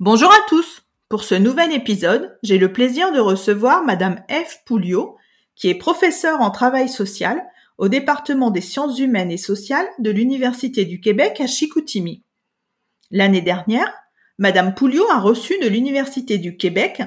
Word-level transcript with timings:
Bonjour 0.00 0.32
à 0.32 0.40
tous 0.48 0.82
Pour 1.08 1.22
ce 1.22 1.36
nouvel 1.36 1.72
épisode, 1.72 2.36
j'ai 2.42 2.58
le 2.58 2.72
plaisir 2.72 3.12
de 3.12 3.20
recevoir 3.20 3.84
Madame 3.84 4.16
F. 4.28 4.64
Pouliot, 4.66 5.16
qui 5.54 5.68
est 5.68 5.76
professeure 5.76 6.40
en 6.40 6.50
travail 6.50 6.88
social 6.88 7.40
au 7.78 7.88
département 7.88 8.50
des 8.50 8.60
sciences 8.60 8.98
humaines 8.98 9.30
et 9.30 9.36
sociales 9.36 9.86
de 10.00 10.10
l'Université 10.10 10.84
du 10.84 11.00
Québec 11.00 11.40
à 11.40 11.46
Chicoutimi. 11.46 12.24
L'année 13.12 13.40
dernière, 13.40 13.94
Madame 14.36 14.74
Pouliot 14.74 15.08
a 15.12 15.20
reçu 15.20 15.60
de 15.62 15.68
l'Université 15.68 16.38
du 16.38 16.56
Québec 16.56 17.00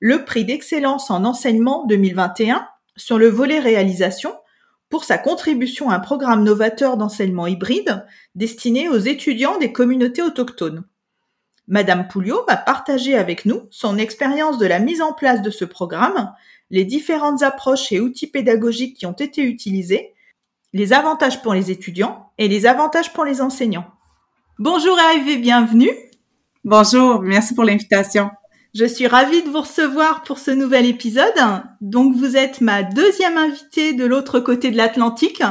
le 0.00 0.24
prix 0.24 0.44
d'excellence 0.44 1.12
en 1.12 1.24
enseignement 1.24 1.86
2021 1.86 2.66
sur 2.96 3.18
le 3.18 3.28
volet 3.28 3.60
réalisation 3.60 4.34
pour 4.88 5.04
sa 5.04 5.16
contribution 5.16 5.90
à 5.90 5.94
un 5.94 6.00
programme 6.00 6.42
novateur 6.42 6.96
d'enseignement 6.96 7.46
hybride 7.46 8.04
destiné 8.34 8.88
aux 8.88 8.98
étudiants 8.98 9.58
des 9.58 9.70
communautés 9.70 10.22
autochtones. 10.22 10.82
Madame 11.68 12.08
Pouliot 12.08 12.44
va 12.48 12.56
partager 12.56 13.16
avec 13.16 13.44
nous 13.44 13.62
son 13.70 13.98
expérience 13.98 14.58
de 14.58 14.66
la 14.66 14.78
mise 14.78 15.00
en 15.00 15.12
place 15.12 15.42
de 15.42 15.50
ce 15.50 15.64
programme, 15.64 16.32
les 16.70 16.84
différentes 16.84 17.42
approches 17.42 17.92
et 17.92 18.00
outils 18.00 18.26
pédagogiques 18.26 18.96
qui 18.96 19.06
ont 19.06 19.12
été 19.12 19.42
utilisés, 19.42 20.12
les 20.72 20.92
avantages 20.92 21.42
pour 21.42 21.54
les 21.54 21.70
étudiants 21.70 22.30
et 22.38 22.48
les 22.48 22.66
avantages 22.66 23.12
pour 23.12 23.24
les 23.24 23.40
enseignants. 23.40 23.86
Bonjour 24.58 24.98
et 25.14 25.36
bienvenue. 25.36 25.90
Bonjour, 26.64 27.20
merci 27.20 27.54
pour 27.54 27.64
l'invitation. 27.64 28.30
Je 28.74 28.86
suis 28.86 29.06
ravie 29.06 29.42
de 29.42 29.50
vous 29.50 29.60
recevoir 29.60 30.22
pour 30.22 30.38
ce 30.38 30.50
nouvel 30.50 30.86
épisode. 30.86 31.34
Donc, 31.82 32.16
vous 32.16 32.36
êtes 32.36 32.62
ma 32.62 32.82
deuxième 32.82 33.36
invitée 33.36 33.92
de 33.92 34.06
l'autre 34.06 34.40
côté 34.40 34.70
de 34.70 34.76
l'Atlantique. 34.78 35.42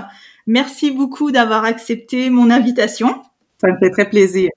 Merci 0.48 0.90
beaucoup 0.90 1.32
d'avoir 1.32 1.66
accepté 1.66 2.32
mon 2.32 2.50
invitation. 2.50 3.22
Ça 3.60 3.68
me 3.68 3.78
fait 3.78 3.92
très 3.92 4.10
plaisir. 4.10 4.50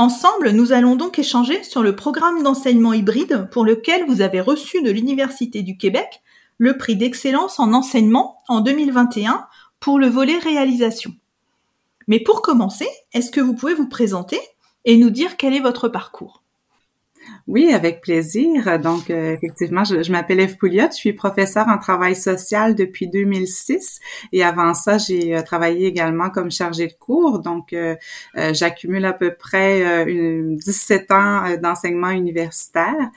Ensemble, 0.00 0.52
nous 0.52 0.72
allons 0.72 0.96
donc 0.96 1.18
échanger 1.18 1.62
sur 1.62 1.82
le 1.82 1.94
programme 1.94 2.42
d'enseignement 2.42 2.94
hybride 2.94 3.50
pour 3.52 3.66
lequel 3.66 4.06
vous 4.06 4.22
avez 4.22 4.40
reçu 4.40 4.80
de 4.80 4.90
l'Université 4.90 5.60
du 5.60 5.76
Québec 5.76 6.22
le 6.56 6.78
prix 6.78 6.96
d'excellence 6.96 7.60
en 7.60 7.74
enseignement 7.74 8.38
en 8.48 8.62
2021 8.62 9.46
pour 9.78 9.98
le 9.98 10.06
volet 10.06 10.38
réalisation. 10.38 11.12
Mais 12.08 12.18
pour 12.18 12.40
commencer, 12.40 12.88
est-ce 13.12 13.30
que 13.30 13.42
vous 13.42 13.52
pouvez 13.52 13.74
vous 13.74 13.90
présenter 13.90 14.40
et 14.86 14.96
nous 14.96 15.10
dire 15.10 15.36
quel 15.36 15.52
est 15.52 15.60
votre 15.60 15.86
parcours? 15.86 16.44
Oui, 17.46 17.72
avec 17.72 18.00
plaisir. 18.00 18.78
Donc, 18.78 19.10
euh, 19.10 19.32
effectivement, 19.34 19.84
je, 19.84 20.10
m'appelle 20.10 20.40
Eve 20.40 20.56
Pouliot, 20.56 20.86
je 20.90 20.96
suis 20.96 21.12
professeure 21.12 21.66
en 21.68 21.78
travail 21.78 22.14
social 22.14 22.74
depuis 22.74 23.08
2006 23.08 23.98
et 24.32 24.44
avant 24.44 24.72
ça, 24.72 24.98
j'ai 24.98 25.36
euh, 25.36 25.42
travaillé 25.42 25.86
également 25.86 26.30
comme 26.30 26.50
chargée 26.50 26.86
de 26.86 26.92
cours. 26.92 27.40
Donc, 27.40 27.72
euh, 27.72 27.96
j'accumule 28.52 29.04
à 29.04 29.12
peu 29.12 29.34
près 29.34 30.06
17 30.06 31.10
ans 31.10 31.56
d'enseignement 31.60 32.10
universitaire. 32.10 33.10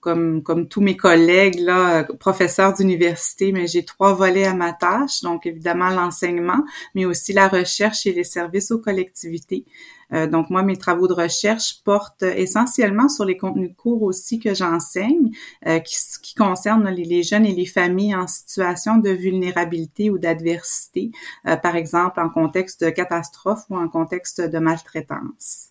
comme, 0.00 0.42
comme 0.42 0.68
tous 0.68 0.80
mes 0.80 0.96
collègues, 0.96 1.58
là, 1.60 2.04
professeurs 2.20 2.74
d'université, 2.74 3.52
mais 3.52 3.66
j'ai 3.66 3.84
trois 3.84 4.14
volets 4.14 4.46
à 4.46 4.54
ma 4.54 4.72
tâche. 4.72 5.22
Donc, 5.22 5.46
évidemment, 5.46 5.90
l'enseignement, 5.90 6.64
mais 6.94 7.04
aussi 7.04 7.32
la 7.32 7.48
recherche 7.48 8.06
et 8.06 8.12
les 8.12 8.24
services 8.24 8.70
aux 8.70 8.78
collectivités. 8.78 9.64
Euh, 10.12 10.26
donc 10.26 10.50
moi, 10.50 10.62
mes 10.62 10.76
travaux 10.76 11.08
de 11.08 11.12
recherche 11.12 11.82
portent 11.84 12.22
essentiellement 12.22 13.08
sur 13.08 13.24
les 13.24 13.36
contenus 13.36 13.70
de 13.70 13.76
cours 13.76 14.02
aussi 14.02 14.38
que 14.38 14.54
j'enseigne, 14.54 15.30
euh, 15.66 15.78
qui, 15.80 15.96
qui, 16.22 16.34
concernent 16.34 16.88
les, 16.88 17.22
jeunes 17.22 17.46
et 17.46 17.54
les 17.54 17.66
familles 17.66 18.14
en 18.14 18.26
situation 18.26 18.96
de 18.96 19.10
vulnérabilité 19.10 20.10
ou 20.10 20.18
d'adversité, 20.18 21.10
euh, 21.46 21.56
par 21.56 21.76
exemple 21.76 22.20
en 22.20 22.30
contexte 22.30 22.84
de 22.84 22.90
catastrophe 22.90 23.64
ou 23.70 23.76
en 23.76 23.88
contexte 23.88 24.40
de 24.40 24.58
maltraitance. 24.58 25.68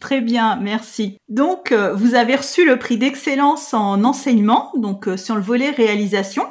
Très 0.00 0.20
bien, 0.20 0.56
merci. 0.56 1.18
Donc, 1.28 1.72
vous 1.72 2.14
avez 2.14 2.36
reçu 2.36 2.66
le 2.66 2.78
prix 2.78 2.98
d'excellence 2.98 3.72
en 3.72 4.04
enseignement, 4.04 4.70
donc 4.76 5.08
sur 5.16 5.34
le 5.34 5.40
volet 5.40 5.70
réalisation, 5.70 6.44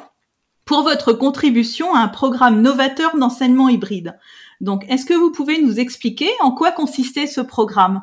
pour 0.64 0.82
votre 0.82 1.12
contribution 1.12 1.94
à 1.94 2.00
un 2.00 2.08
programme 2.08 2.62
novateur 2.62 3.16
d'enseignement 3.16 3.68
hybride. 3.68 4.18
Donc, 4.60 4.84
est-ce 4.88 5.06
que 5.06 5.14
vous 5.14 5.32
pouvez 5.32 5.60
nous 5.60 5.80
expliquer 5.80 6.30
en 6.40 6.52
quoi 6.52 6.72
consistait 6.72 7.26
ce 7.26 7.40
programme? 7.40 8.02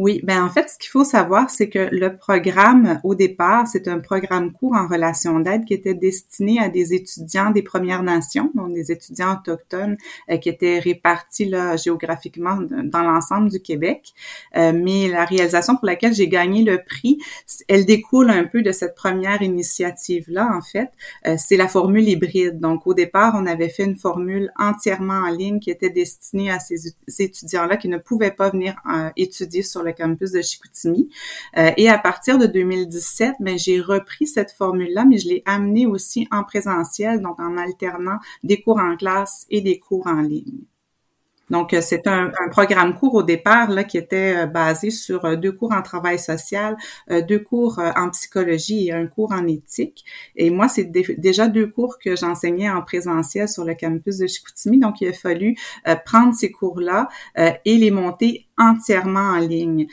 Oui, 0.00 0.22
ben 0.24 0.42
en 0.42 0.48
fait, 0.48 0.66
ce 0.70 0.78
qu'il 0.78 0.88
faut 0.88 1.04
savoir, 1.04 1.50
c'est 1.50 1.68
que 1.68 1.90
le 1.92 2.16
programme, 2.16 2.98
au 3.04 3.14
départ, 3.14 3.66
c'est 3.66 3.86
un 3.86 3.98
programme 3.98 4.50
court 4.50 4.74
en 4.74 4.88
relation 4.88 5.40
d'aide 5.40 5.66
qui 5.66 5.74
était 5.74 5.92
destiné 5.92 6.58
à 6.58 6.70
des 6.70 6.94
étudiants 6.94 7.50
des 7.50 7.60
Premières 7.60 8.02
Nations, 8.02 8.50
donc 8.54 8.72
des 8.72 8.90
étudiants 8.90 9.34
autochtones 9.34 9.98
euh, 10.30 10.38
qui 10.38 10.48
étaient 10.48 10.78
répartis 10.78 11.44
là, 11.44 11.76
géographiquement 11.76 12.60
dans 12.82 13.02
l'ensemble 13.02 13.50
du 13.50 13.60
Québec. 13.60 14.14
Euh, 14.56 14.72
mais 14.74 15.06
la 15.08 15.26
réalisation 15.26 15.76
pour 15.76 15.84
laquelle 15.84 16.14
j'ai 16.14 16.28
gagné 16.28 16.62
le 16.62 16.82
prix, 16.82 17.18
elle 17.68 17.84
découle 17.84 18.30
un 18.30 18.44
peu 18.44 18.62
de 18.62 18.72
cette 18.72 18.94
première 18.94 19.42
initiative-là, 19.42 20.48
en 20.56 20.62
fait. 20.62 20.88
Euh, 21.26 21.34
c'est 21.36 21.58
la 21.58 21.68
formule 21.68 22.08
hybride. 22.08 22.58
Donc, 22.58 22.86
au 22.86 22.94
départ, 22.94 23.34
on 23.36 23.44
avait 23.44 23.68
fait 23.68 23.84
une 23.84 23.96
formule 23.96 24.50
entièrement 24.58 25.26
en 25.26 25.28
ligne 25.28 25.60
qui 25.60 25.70
était 25.70 25.90
destinée 25.90 26.50
à 26.50 26.58
ces 26.58 26.94
étudiants-là 27.18 27.76
qui 27.76 27.88
ne 27.88 27.98
pouvaient 27.98 28.30
pas 28.30 28.48
venir 28.48 28.76
étudier 29.14 29.62
sur 29.62 29.82
le 29.82 29.89
campus 29.92 30.32
de 30.32 30.42
Chicoutimi. 30.42 31.10
Euh, 31.56 31.70
et 31.76 31.88
à 31.88 31.98
partir 31.98 32.38
de 32.38 32.46
2017, 32.46 33.36
ben, 33.40 33.58
j'ai 33.58 33.80
repris 33.80 34.26
cette 34.26 34.52
formule-là, 34.52 35.04
mais 35.04 35.18
je 35.18 35.28
l'ai 35.28 35.42
amenée 35.46 35.86
aussi 35.86 36.28
en 36.30 36.44
présentiel, 36.44 37.20
donc 37.20 37.38
en 37.40 37.56
alternant 37.56 38.18
des 38.42 38.60
cours 38.60 38.78
en 38.78 38.96
classe 38.96 39.46
et 39.50 39.60
des 39.60 39.78
cours 39.78 40.06
en 40.06 40.20
ligne. 40.20 40.60
Donc, 41.50 41.74
euh, 41.74 41.80
c'est 41.82 42.06
un, 42.06 42.30
programme 42.50 42.94
court 42.94 43.14
au 43.14 43.22
départ 43.22 43.70
là, 43.70 43.84
qui 43.84 43.98
était 43.98 44.44
euh, 44.44 44.46
basé 44.46 44.90
sur 44.90 45.24
euh, 45.24 45.36
deux 45.36 45.52
cours 45.52 45.72
en 45.72 45.82
travail 45.82 46.18
social, 46.18 46.76
deux 47.28 47.38
cours 47.38 47.80
en 47.96 48.10
psychologie 48.10 48.88
et 48.88 48.92
un 48.92 49.06
cours 49.06 49.32
en 49.32 49.46
éthique. 49.46 50.04
Et 50.36 50.50
moi, 50.50 50.68
c'est 50.68 50.84
déjà 50.84 51.48
deux 51.48 51.66
cours 51.66 51.98
que 51.98 52.16
j'enseignais 52.16 52.70
en 52.70 52.82
présentiel 52.82 53.48
sur 53.48 53.64
le 53.64 53.74
campus 53.74 54.18
de 54.18 54.26
Chicoutimi. 54.26 54.78
Donc, 54.78 55.00
il 55.00 55.08
a 55.08 55.12
fallu 55.12 55.56
prendre 56.04 56.34
ces 56.34 56.50
cours-là 56.50 57.08
et 57.36 57.76
les 57.76 57.90
monter 57.90 58.46
entièrement 58.58 59.30
en 59.32 59.38
ligne 59.38 59.86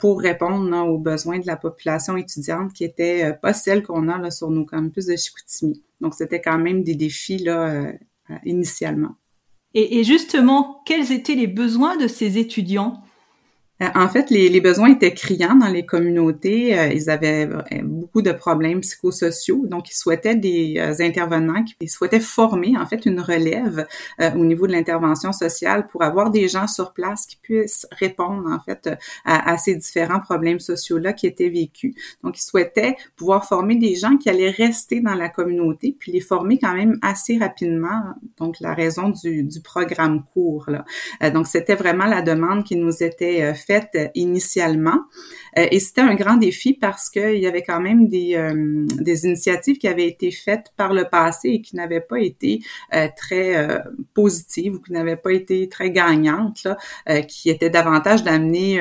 pour 0.00 0.20
répondre 0.20 0.88
aux 0.88 0.98
besoins 0.98 1.38
de 1.38 1.46
la 1.46 1.56
population 1.56 2.16
étudiante 2.16 2.72
qui 2.72 2.84
était 2.84 3.32
pas 3.40 3.52
celle 3.52 3.82
qu'on 3.82 4.08
a 4.08 4.18
là, 4.18 4.30
sur 4.30 4.50
nos 4.50 4.64
campus 4.64 5.06
de 5.06 5.16
Chicoutimi. 5.16 5.82
Donc, 6.00 6.14
c'était 6.14 6.40
quand 6.40 6.58
même 6.58 6.82
des 6.82 6.94
défis 6.94 7.38
là, 7.38 7.92
initialement. 8.44 9.16
Et, 9.74 10.04
justement, 10.04 10.82
quels 10.86 11.10
étaient 11.10 11.34
les 11.34 11.48
besoins 11.48 11.96
de 11.96 12.06
ces 12.06 12.38
étudiants? 12.38 13.02
En 13.80 14.08
fait, 14.08 14.30
les, 14.30 14.48
les, 14.48 14.60
besoins 14.60 14.92
étaient 14.92 15.12
criants 15.12 15.56
dans 15.56 15.68
les 15.68 15.84
communautés. 15.84 16.78
Euh, 16.78 16.92
ils 16.92 17.10
avaient 17.10 17.48
euh, 17.48 17.82
beaucoup 17.82 18.22
de 18.22 18.30
problèmes 18.30 18.80
psychosociaux, 18.80 19.66
donc 19.66 19.90
ils 19.90 19.96
souhaitaient 19.96 20.36
des 20.36 20.78
intervenants, 21.00 21.64
qui 21.64 21.88
souhaitaient 21.88 22.20
former 22.20 22.76
en 22.78 22.86
fait 22.86 23.04
une 23.04 23.20
relève 23.20 23.86
au 24.20 24.44
niveau 24.44 24.66
de 24.66 24.72
l'intervention 24.72 25.32
sociale 25.32 25.86
pour 25.88 26.02
avoir 26.02 26.30
des 26.30 26.48
gens 26.48 26.68
sur 26.68 26.92
place 26.92 27.26
qui 27.26 27.36
puissent 27.36 27.86
répondre 27.90 28.48
en 28.48 28.60
fait 28.60 28.88
à, 29.24 29.50
à 29.50 29.58
ces 29.58 29.74
différents 29.74 30.20
problèmes 30.20 30.60
sociaux-là 30.60 31.12
qui 31.12 31.26
étaient 31.26 31.48
vécus. 31.48 31.94
Donc, 32.22 32.38
ils 32.38 32.44
souhaitaient 32.44 32.96
pouvoir 33.16 33.46
former 33.46 33.76
des 33.76 33.96
gens 33.96 34.16
qui 34.16 34.30
allaient 34.30 34.50
rester 34.50 35.00
dans 35.00 35.14
la 35.14 35.28
communauté, 35.28 35.96
puis 35.98 36.12
les 36.12 36.20
former 36.20 36.58
quand 36.58 36.74
même 36.74 36.98
assez 37.02 37.38
rapidement. 37.38 38.02
Donc, 38.38 38.60
la 38.60 38.74
raison 38.74 39.08
du, 39.08 39.42
du 39.42 39.60
programme 39.60 40.22
court. 40.32 40.66
Là. 40.68 41.30
donc, 41.30 41.48
c'était 41.48 41.74
vraiment 41.74 42.06
la 42.06 42.22
demande 42.22 42.62
qui 42.62 42.76
nous 42.76 43.02
était 43.02 43.52
faite 43.54 43.63
euh, 43.70 44.08
initialement. 44.14 45.00
Euh, 45.58 45.66
et 45.70 45.80
c'était 45.80 46.00
un 46.00 46.14
grand 46.14 46.36
défi 46.36 46.74
parce 46.74 47.08
qu'il 47.08 47.38
y 47.38 47.46
avait 47.46 47.62
quand 47.62 47.80
même 47.80 48.08
des, 48.08 48.34
euh, 48.34 48.86
des 49.00 49.24
initiatives 49.24 49.78
qui 49.78 49.88
avaient 49.88 50.06
été 50.06 50.30
faites 50.30 50.72
par 50.76 50.92
le 50.92 51.04
passé 51.04 51.48
et 51.48 51.60
qui 51.60 51.76
n'avaient 51.76 52.00
pas 52.00 52.18
été 52.18 52.60
très 53.16 53.82
positives 54.14 54.74
ou 54.74 54.78
qui 54.80 54.92
n'avaient 54.92 55.16
pas 55.16 55.32
été 55.32 55.68
très 55.68 55.90
gagnantes, 55.90 56.64
là, 56.64 57.22
qui 57.22 57.50
étaient 57.50 57.70
davantage 57.70 58.22
d'amener 58.22 58.80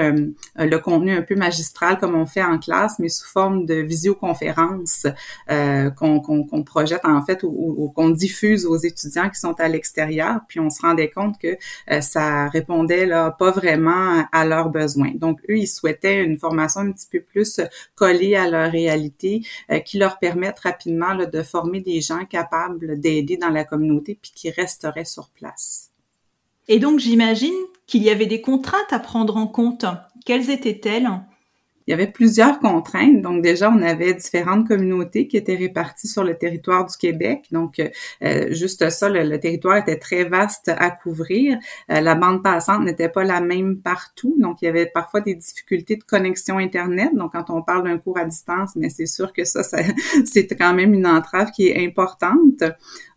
le 0.57 0.77
contenu 0.77 1.12
un 1.12 1.21
peu 1.21 1.35
magistral 1.35 1.97
comme 2.00 2.15
on 2.15 2.25
fait 2.25 2.44
en 2.44 2.57
classe, 2.57 3.00
mais 3.00 3.09
sous 3.09 3.27
forme 3.27 3.65
de 3.65 3.75
visioconférence 3.75 5.07
qu'on 5.47 6.63
projette 6.65 7.06
en 7.06 7.24
fait 7.24 7.44
ou, 7.44 7.91
qu'on 7.95 8.09
diffuse 8.09 8.65
aux 8.65 8.77
étudiants 8.77 9.30
qui 9.30 9.39
sont 9.39 9.59
à 9.59 9.68
l'extérieur. 9.68 10.41
Puis 10.47 10.59
on 10.59 10.69
se 10.69 10.81
rendait 10.81 11.09
compte 11.09 11.38
que 11.39 11.57
ça 12.01 12.50
répondait 12.50 13.06
là 13.06 13.31
pas 13.31 13.51
vraiment 13.51 14.25
à 14.31 14.45
leurs 14.45 14.69
Donc, 15.16 15.40
eux, 15.50 15.58
ils 15.58 15.68
souhaitaient 15.68 16.24
une 16.24 16.38
formation 16.38 16.81
un 16.81 16.92
petit 16.92 17.08
peu 17.12 17.22
plus 17.22 17.62
collée 17.96 18.36
à 18.36 18.50
leur 18.50 18.72
réalité, 18.72 19.42
qui 19.86 19.98
leur 19.98 20.20
permette 20.20 20.60
rapidement 20.60 21.16
de 21.16 21.44
former 21.44 21.81
des 21.81 22.02
gens 22.02 22.25
capables 22.25 23.00
d'aider 23.00 23.38
dans 23.38 23.50
la 23.50 23.64
communauté 23.64 24.18
puis 24.22 24.31
qui 24.36 24.50
resteraient 24.50 25.06
sur 25.06 25.30
place. 25.30 25.92
Et 26.68 26.80
donc, 26.80 27.00
j'imagine 27.00 27.54
qu'il 27.88 28.04
y 28.04 28.10
avait 28.10 28.25
des 28.25 28.42
contraintes 28.42 28.92
à 28.92 29.00
prendre 29.00 29.38
en 29.38 29.48
compte. 29.48 29.86
Quelles 30.25 30.50
étaient-elles? 30.50 31.10
Il 31.88 31.91
y 31.91 31.94
avait 31.94 32.07
plusieurs 32.07 32.59
contraintes. 32.59 33.21
Donc 33.21 33.41
déjà, 33.41 33.69
on 33.69 33.81
avait 33.81 34.13
différentes 34.13 34.68
communautés 34.68 35.27
qui 35.27 35.38
étaient 35.38 35.56
réparties 35.56 36.07
sur 36.07 36.24
le 36.24 36.38
territoire 36.38 36.85
du 36.85 36.95
Québec. 36.97 37.45
Donc 37.51 37.80
euh, 38.24 38.53
juste 38.53 38.89
ça, 38.89 39.09
le, 39.09 39.38
territoire 39.38 39.77
était 39.77 39.97
très 39.97 40.24
vaste 40.24 40.69
à 40.69 40.91
couvrir. 40.91 41.57
Euh, 41.91 42.01
la 42.01 42.15
bande 42.15 42.44
passante 42.44 42.83
n'était 42.83 43.09
pas 43.09 43.24
la 43.24 43.41
même 43.41 43.80
partout. 43.81 44.35
Donc 44.39 44.62
il 44.62 44.65
y 44.65 44.68
avait 44.68 44.85
parfois 44.85 45.21
des 45.21 45.35
difficultés 45.35 45.95
de 45.95 46.03
connexion 46.03 46.57
Internet. 46.57 47.09
Donc 47.15 47.33
quand 47.33 47.50
on 47.50 47.62
parle 47.62 47.83
d'un 47.83 47.97
cours 47.97 48.18
à 48.18 48.25
distance, 48.25 48.75
mais 48.75 48.89
c'est 48.89 49.06
sûr 49.06 49.33
que 49.33 49.44
ça, 49.44 49.63
ça 49.63 49.77
c'est 50.25 50.47
quand 50.47 50.74
même 50.74 50.94
une 50.94 51.07
entrave 51.07 51.51
qui 51.51 51.68
est 51.68 51.85
importante. 51.85 52.63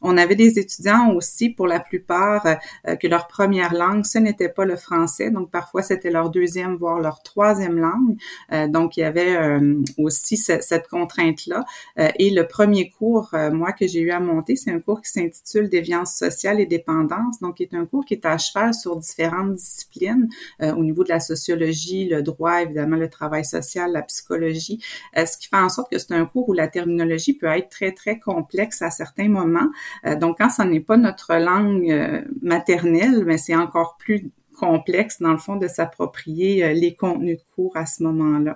On 0.01 0.17
avait 0.17 0.37
des 0.37 0.59
étudiants 0.59 1.13
aussi, 1.15 1.51
pour 1.51 1.67
la 1.67 1.81
plupart, 1.81 2.47
euh, 2.87 2.97
que 2.97 3.09
leur 3.09 3.27
première 3.27 3.75
langue, 3.75 4.05
ce 4.05 4.19
n'était 4.19 4.49
pas 4.49 4.65
le 4.65 4.77
français. 4.77 5.31
Donc, 5.31 5.51
parfois, 5.51 5.83
c'était 5.83 6.11
leur 6.11 6.31
deuxième, 6.31 6.77
voire 6.77 7.01
leur 7.01 7.23
troisième 7.23 7.79
langue. 7.79 8.17
Euh, 8.57 8.69
donc, 8.69 8.97
il 8.97 9.01
y 9.01 9.05
avait 9.05 9.37
euh, 9.37 9.83
aussi 9.99 10.37
cette 10.37 10.89
contrainte-là. 10.89 11.65
et 11.97 12.31
le 12.31 12.47
premier 12.47 12.91
cours, 12.91 13.31
moi, 13.53 13.73
que 13.73 13.87
j'ai 13.87 14.01
eu 14.01 14.11
à 14.11 14.21
monter, 14.21 14.57
c'est 14.57 14.71
un 14.71 14.81
cours 14.81 15.03
qui 15.03 15.11
s'intitule 15.11 15.69
Déviance 15.69 16.15
sociale 16.15 16.61
et 16.61 16.67
dépendance. 16.67 17.41
Donc, 17.41 17.57
qui 17.57 17.63
est 17.65 17.75
un 17.75 17.87
cours 17.87 18.05
qui 18.05 18.15
est 18.15 18.25
à 18.27 18.39
cheval 18.39 18.75
sur 18.75 18.97
différentes 18.97 19.55
disciplines 19.55 20.29
au 20.61 20.83
niveau 20.83 21.05
de 21.05 21.09
la 21.09 21.21
sociologie, 21.21 22.09
le 22.09 22.23
droit, 22.23 22.63
évidemment, 22.63 22.97
le 22.97 23.09
travail 23.09 23.45
social, 23.45 23.93
la 23.93 24.03
psychologie. 24.03 24.83
ce 25.15 25.37
qui 25.39 25.49
fait 25.49 25.57
en 25.57 25.69
sorte 25.69 25.91
que 25.91 25.99
c'est 25.99 26.13
un 26.13 26.27
cours 26.27 26.49
où 26.49 26.53
la 26.53 26.69
terminologie 26.69 27.35
peut 27.35 27.47
être 27.47 27.69
très, 27.69 27.93
très 27.93 28.19
complexe 28.19 28.83
à 28.83 28.91
certains 28.91 29.29
moments. 29.29 29.71
Euh, 30.07 30.17
donc, 30.17 30.39
quand 30.39 30.51
ce 30.51 30.63
n'est 30.63 30.81
pas 30.81 30.97
notre 30.97 31.35
langue 31.37 31.91
euh, 31.91 32.23
maternelle, 32.43 33.25
mais 33.25 33.39
c'est 33.39 33.57
encore 33.57 33.97
plus 33.99 34.31
complexe, 34.59 35.21
dans 35.21 35.33
le 35.33 35.39
fond, 35.39 35.57
de 35.57 35.69
s'approprier 35.69 36.65
euh, 36.65 36.73
les 36.73 36.95
contenus 36.95 37.39
de 37.39 37.43
cours 37.55 37.77
à 37.77 37.87
ce 37.87 38.03
moment-là. 38.03 38.55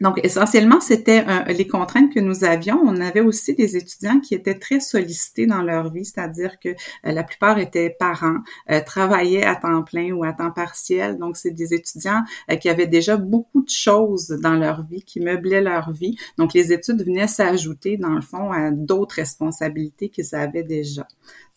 Donc, 0.00 0.20
essentiellement, 0.22 0.80
c'était 0.80 1.24
les 1.48 1.66
contraintes 1.66 2.14
que 2.14 2.20
nous 2.20 2.44
avions. 2.44 2.80
On 2.84 3.00
avait 3.00 3.20
aussi 3.20 3.56
des 3.56 3.76
étudiants 3.76 4.20
qui 4.20 4.34
étaient 4.34 4.58
très 4.58 4.78
sollicités 4.78 5.46
dans 5.46 5.62
leur 5.62 5.90
vie, 5.92 6.04
c'est-à-dire 6.04 6.60
que 6.60 6.68
la 7.02 7.24
plupart 7.24 7.58
étaient 7.58 7.90
parents, 7.98 8.38
travaillaient 8.86 9.44
à 9.44 9.56
temps 9.56 9.82
plein 9.82 10.12
ou 10.12 10.22
à 10.22 10.32
temps 10.32 10.52
partiel. 10.52 11.18
Donc, 11.18 11.36
c'est 11.36 11.50
des 11.50 11.74
étudiants 11.74 12.22
qui 12.60 12.68
avaient 12.68 12.86
déjà 12.86 13.16
beaucoup 13.16 13.62
de 13.62 13.70
choses 13.70 14.28
dans 14.40 14.54
leur 14.54 14.86
vie, 14.86 15.02
qui 15.02 15.18
meublaient 15.18 15.62
leur 15.62 15.90
vie. 15.90 16.16
Donc, 16.36 16.54
les 16.54 16.72
études 16.72 17.04
venaient 17.04 17.26
s'ajouter, 17.26 17.96
dans 17.96 18.14
le 18.14 18.20
fond, 18.20 18.52
à 18.52 18.70
d'autres 18.70 19.16
responsabilités 19.16 20.10
qu'ils 20.10 20.32
avaient 20.32 20.62
déjà. 20.62 21.08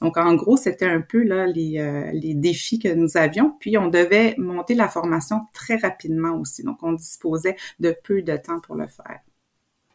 Donc, 0.02 0.18
en 0.18 0.34
gros, 0.34 0.58
c'était 0.58 0.86
un 0.88 1.02
peu 1.02 1.24
là 1.24 1.46
les, 1.48 1.80
euh, 1.80 2.12
les 2.12 2.34
défis 2.34 2.80
que 2.80 2.90
nous 2.90 3.18
avions. 3.18 3.56
Puis, 3.60 3.78
on 3.78 3.88
devait 3.88 4.36
monter 4.38 4.74
la 4.74 4.90
formation 4.90 5.42
très 5.54 5.76
rapidement 5.76 6.36
aussi. 6.40 6.64
Donc, 6.64 6.78
on 6.82 6.94
disposait 6.94 7.56
de 7.80 7.96
peu 8.04 8.22
de 8.22 8.36
temps 8.38 8.60
pour 8.60 8.76
le 8.76 8.88
faire. 8.88 9.20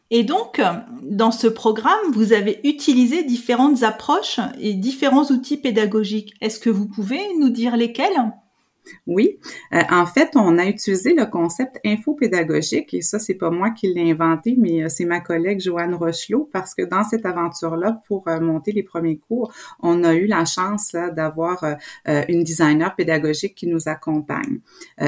Et 0.09 0.23
donc, 0.23 0.61
dans 1.01 1.31
ce 1.31 1.47
programme, 1.47 2.11
vous 2.13 2.31
avez 2.31 2.61
utilisé 2.63 3.23
différentes 3.23 3.83
approches 3.83 4.39
et 4.59 4.73
différents 4.73 5.25
outils 5.25 5.57
pédagogiques. 5.57 6.33
Est-ce 6.39 6.59
que 6.59 6.69
vous 6.69 6.87
pouvez 6.87 7.19
nous 7.39 7.49
dire 7.49 7.75
lesquels? 7.75 8.31
Oui, 9.05 9.37
euh, 9.73 9.81
en 9.89 10.05
fait, 10.05 10.31
on 10.35 10.57
a 10.57 10.65
utilisé 10.65 11.13
le 11.13 11.25
concept 11.25 11.79
infopédagogique 11.85 12.93
et 12.93 13.01
ça, 13.01 13.19
c'est 13.19 13.35
pas 13.35 13.49
moi 13.49 13.71
qui 13.71 13.93
l'ai 13.93 14.11
inventé, 14.11 14.55
mais 14.57 14.83
euh, 14.83 14.89
c'est 14.89 15.05
ma 15.05 15.19
collègue 15.19 15.59
Joanne 15.59 15.95
Rochelot 15.95 16.49
parce 16.51 16.73
que 16.73 16.83
dans 16.83 17.03
cette 17.03 17.25
aventure-là, 17.25 18.01
pour 18.07 18.27
euh, 18.27 18.39
monter 18.39 18.71
les 18.71 18.83
premiers 18.83 19.17
cours, 19.17 19.53
on 19.81 20.03
a 20.03 20.13
eu 20.13 20.25
la 20.25 20.45
chance 20.45 20.95
d'avoir 21.15 21.63
une 22.05 22.43
designer 22.43 22.95
pédagogique 22.95 23.55
qui 23.55 23.67
nous 23.67 23.87
accompagne. 23.87 24.59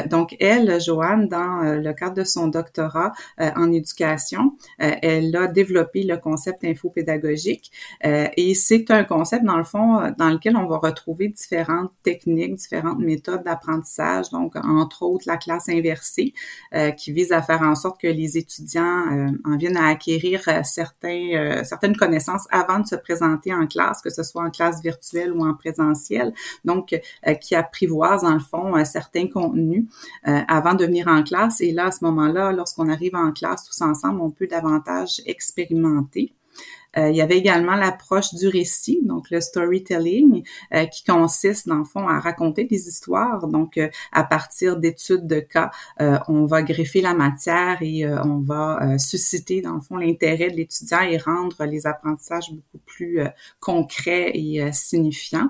donc, 0.10 0.36
elle, 0.40 0.80
Joanne, 0.82 1.28
dans 1.28 1.62
le 1.62 1.94
cadre 1.94 2.16
de 2.16 2.24
son 2.24 2.48
doctorat 2.48 3.12
en 3.38 3.72
éducation, 3.72 4.58
elle 4.78 5.36
a 5.36 5.48
développé 5.48 6.04
le 6.04 6.18
concept 6.18 6.64
infopédagogique 6.64 7.72
et 8.04 8.54
c'est 8.54 8.92
un 8.92 9.04
concept, 9.04 9.46
dans 9.46 9.58
le 9.58 9.64
fond, 9.64 10.14
dans 10.18 10.30
lequel 10.30 10.56
on 10.58 10.66
va 10.66 10.78
retrouver 10.78 11.30
différentes 11.30 11.92
techniques, 12.04 12.56
différentes 12.56 13.00
méthodes 13.00 13.44
d'apprentissage 13.44 13.69
donc 14.31 14.56
entre 14.56 15.04
autres 15.04 15.25
la 15.27 15.38
classe 15.38 15.69
inversée, 15.69 16.33
euh, 16.74 16.92
qui 16.92 17.12
vise 17.12 17.31
à 17.31 17.42
faire 17.42 17.62
en 17.62 17.75
sorte 17.75 18.00
que 18.01 18.07
les 18.07 18.38
étudiants 18.38 19.06
euh, 19.12 19.31
en 19.45 19.57
viennent 19.57 19.77
à 19.77 19.88
acquérir 19.88 20.42
euh, 20.48 20.63
certaines 20.63 21.95
connaissances 21.95 22.48
avant 22.51 22.80
de 22.80 22.88
se 22.88 22.95
présenter 22.95 23.54
en 23.54 23.68
classe, 23.68 24.01
que 24.01 24.10
ce 24.10 24.24
soit 24.24 24.44
en 24.44 24.50
classe 24.50 24.81
virtuelle 24.81 25.31
ou 25.33 25.45
en 25.45 25.54
présentiel, 25.54 26.33
donc 26.66 27.00
qui 27.42 27.56
apprivoise 27.56 28.24
dans 28.24 28.33
le 28.33 28.39
fond 28.39 28.74
certains 28.86 29.27
contenus 29.27 29.86
avant 30.24 30.74
de 30.74 30.86
venir 30.86 31.07
en 31.07 31.24
classe. 31.24 31.62
Et 31.62 31.72
là, 31.72 31.88
à 31.88 31.92
ce 31.92 32.04
moment-là, 32.06 32.51
lorsqu'on 32.51 32.89
arrive 32.89 33.15
en 33.15 33.31
classe 33.31 33.65
tous 33.65 33.81
ensemble, 33.81 34.22
on 34.22 34.31
peut 34.31 34.48
davantage 34.48 35.22
expérimenter. 35.25 36.33
Euh, 36.98 37.10
il 37.10 37.16
y 37.16 37.22
avait 37.22 37.38
également 37.38 37.75
l'approche 37.75 38.34
du 38.34 38.48
récit, 38.48 39.00
donc 39.04 39.30
le 39.30 39.42
storytelling, 39.42 40.44
euh, 40.74 40.86
qui 40.86 41.04
consiste 41.04 41.68
dans 41.68 41.78
le 41.78 41.84
fond 41.84 42.07
à 42.07 42.19
raconter 42.19 42.66
des 42.66 42.88
histoires. 42.88 43.48
Donc, 43.48 43.78
euh, 43.78 43.90
à 44.12 44.24
partir 44.24 44.78
d'études 44.78 45.28
de 45.28 45.40
cas, 45.40 45.72
on 46.28 46.46
va 46.46 46.63
greffer 46.63 47.01
la 47.01 47.13
matière 47.13 47.78
et 47.81 48.07
on 48.07 48.40
va 48.40 48.98
susciter 48.98 49.62
dans 49.62 49.75
le 49.75 49.81
fond 49.81 49.98
l'intérêt 49.98 50.50
de 50.50 50.56
l'étudiant 50.56 51.01
et 51.01 51.18
rendre 51.18 51.66
les 51.66 51.86
apprentissages 51.88 52.51
beaucoup 52.51 52.84
plus 52.86 53.22
concrets 53.60 54.31
et 54.34 54.72
signifiants. 54.72 55.50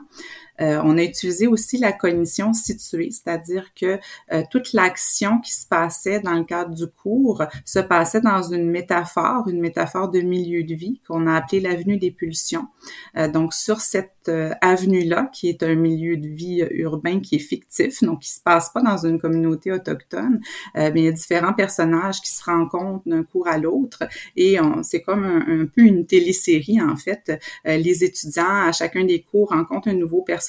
Euh, 0.61 0.81
on 0.83 0.97
a 0.97 1.03
utilisé 1.03 1.47
aussi 1.47 1.77
la 1.77 1.91
cognition 1.91 2.53
située, 2.53 3.09
c'est-à-dire 3.11 3.73
que 3.73 3.99
euh, 4.31 4.43
toute 4.49 4.73
l'action 4.73 5.39
qui 5.39 5.53
se 5.53 5.65
passait 5.65 6.19
dans 6.19 6.35
le 6.35 6.43
cadre 6.43 6.73
du 6.73 6.87
cours 6.87 7.43
se 7.65 7.79
passait 7.79 8.21
dans 8.21 8.43
une 8.43 8.69
métaphore, 8.69 9.47
une 9.47 9.59
métaphore 9.59 10.09
de 10.09 10.21
milieu 10.21 10.63
de 10.63 10.75
vie 10.75 11.01
qu'on 11.07 11.27
a 11.27 11.35
appelée 11.35 11.61
l'avenue 11.61 11.97
des 11.97 12.11
pulsions. 12.11 12.67
Euh, 13.17 13.27
donc 13.27 13.53
sur 13.53 13.79
cette 13.79 14.11
avenue-là, 14.61 15.31
qui 15.33 15.49
est 15.49 15.63
un 15.63 15.73
milieu 15.73 16.15
de 16.15 16.27
vie 16.27 16.63
urbain 16.69 17.19
qui 17.19 17.37
est 17.37 17.39
fictif, 17.39 18.03
donc 18.03 18.19
qui 18.19 18.29
se 18.29 18.39
passe 18.39 18.69
pas 18.69 18.83
dans 18.83 19.03
une 19.03 19.19
communauté 19.19 19.71
autochtone, 19.71 20.39
mais 20.75 20.91
il 20.93 21.03
y 21.05 21.07
a 21.07 21.11
différents 21.11 21.53
personnages 21.53 22.21
qui 22.21 22.29
se 22.29 22.43
rencontrent 22.43 23.09
d'un 23.09 23.23
cours 23.23 23.47
à 23.47 23.57
l'autre 23.57 24.03
et 24.35 24.57
c'est 24.83 25.01
comme 25.01 25.23
un, 25.23 25.61
un, 25.61 25.65
peu 25.65 25.81
une 25.81 26.05
télésérie 26.05 26.79
en 26.79 26.95
fait. 26.95 27.41
les 27.65 28.03
étudiants 28.03 28.67
à 28.67 28.71
chacun 28.71 29.03
des 29.03 29.23
cours 29.23 29.49
rencontrent 29.49 29.87
un 29.87 29.95
nouveau 29.95 30.21
personnage 30.21 30.48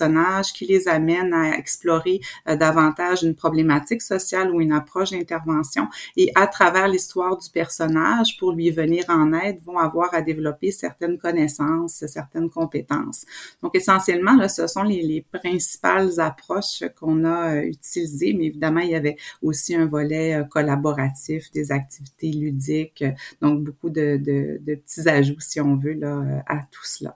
qui 0.52 0.66
les 0.66 0.88
amène 0.88 1.32
à 1.32 1.56
explorer 1.56 2.20
euh, 2.48 2.56
davantage 2.56 3.22
une 3.22 3.34
problématique 3.34 4.02
sociale 4.02 4.50
ou 4.50 4.60
une 4.60 4.72
approche 4.72 5.10
d'intervention. 5.10 5.88
Et 6.16 6.30
à 6.34 6.46
travers 6.46 6.88
l'histoire 6.88 7.36
du 7.36 7.50
personnage, 7.50 8.36
pour 8.38 8.52
lui 8.52 8.70
venir 8.70 9.04
en 9.08 9.32
aide, 9.32 9.60
vont 9.64 9.78
avoir 9.78 10.12
à 10.14 10.22
développer 10.22 10.70
certaines 10.70 11.18
connaissances, 11.18 12.04
certaines 12.06 12.50
compétences. 12.50 13.24
Donc 13.62 13.74
essentiellement, 13.74 14.36
là, 14.36 14.48
ce 14.48 14.66
sont 14.66 14.82
les, 14.82 15.02
les 15.02 15.22
principales 15.32 16.18
approches 16.18 16.84
qu'on 16.98 17.24
a 17.24 17.56
euh, 17.56 17.62
utilisées, 17.62 18.34
mais 18.34 18.46
évidemment, 18.46 18.80
il 18.80 18.90
y 18.90 18.94
avait 18.94 19.16
aussi 19.42 19.74
un 19.74 19.86
volet 19.86 20.34
euh, 20.34 20.44
collaboratif, 20.44 21.50
des 21.52 21.72
activités 21.72 22.30
ludiques, 22.32 23.04
donc 23.40 23.64
beaucoup 23.64 23.90
de, 23.90 24.16
de, 24.16 24.58
de 24.60 24.74
petits 24.74 25.08
ajouts, 25.08 25.40
si 25.40 25.60
on 25.60 25.76
veut, 25.76 25.94
là, 25.94 26.42
à 26.46 26.58
tout 26.70 26.84
cela. 26.84 27.14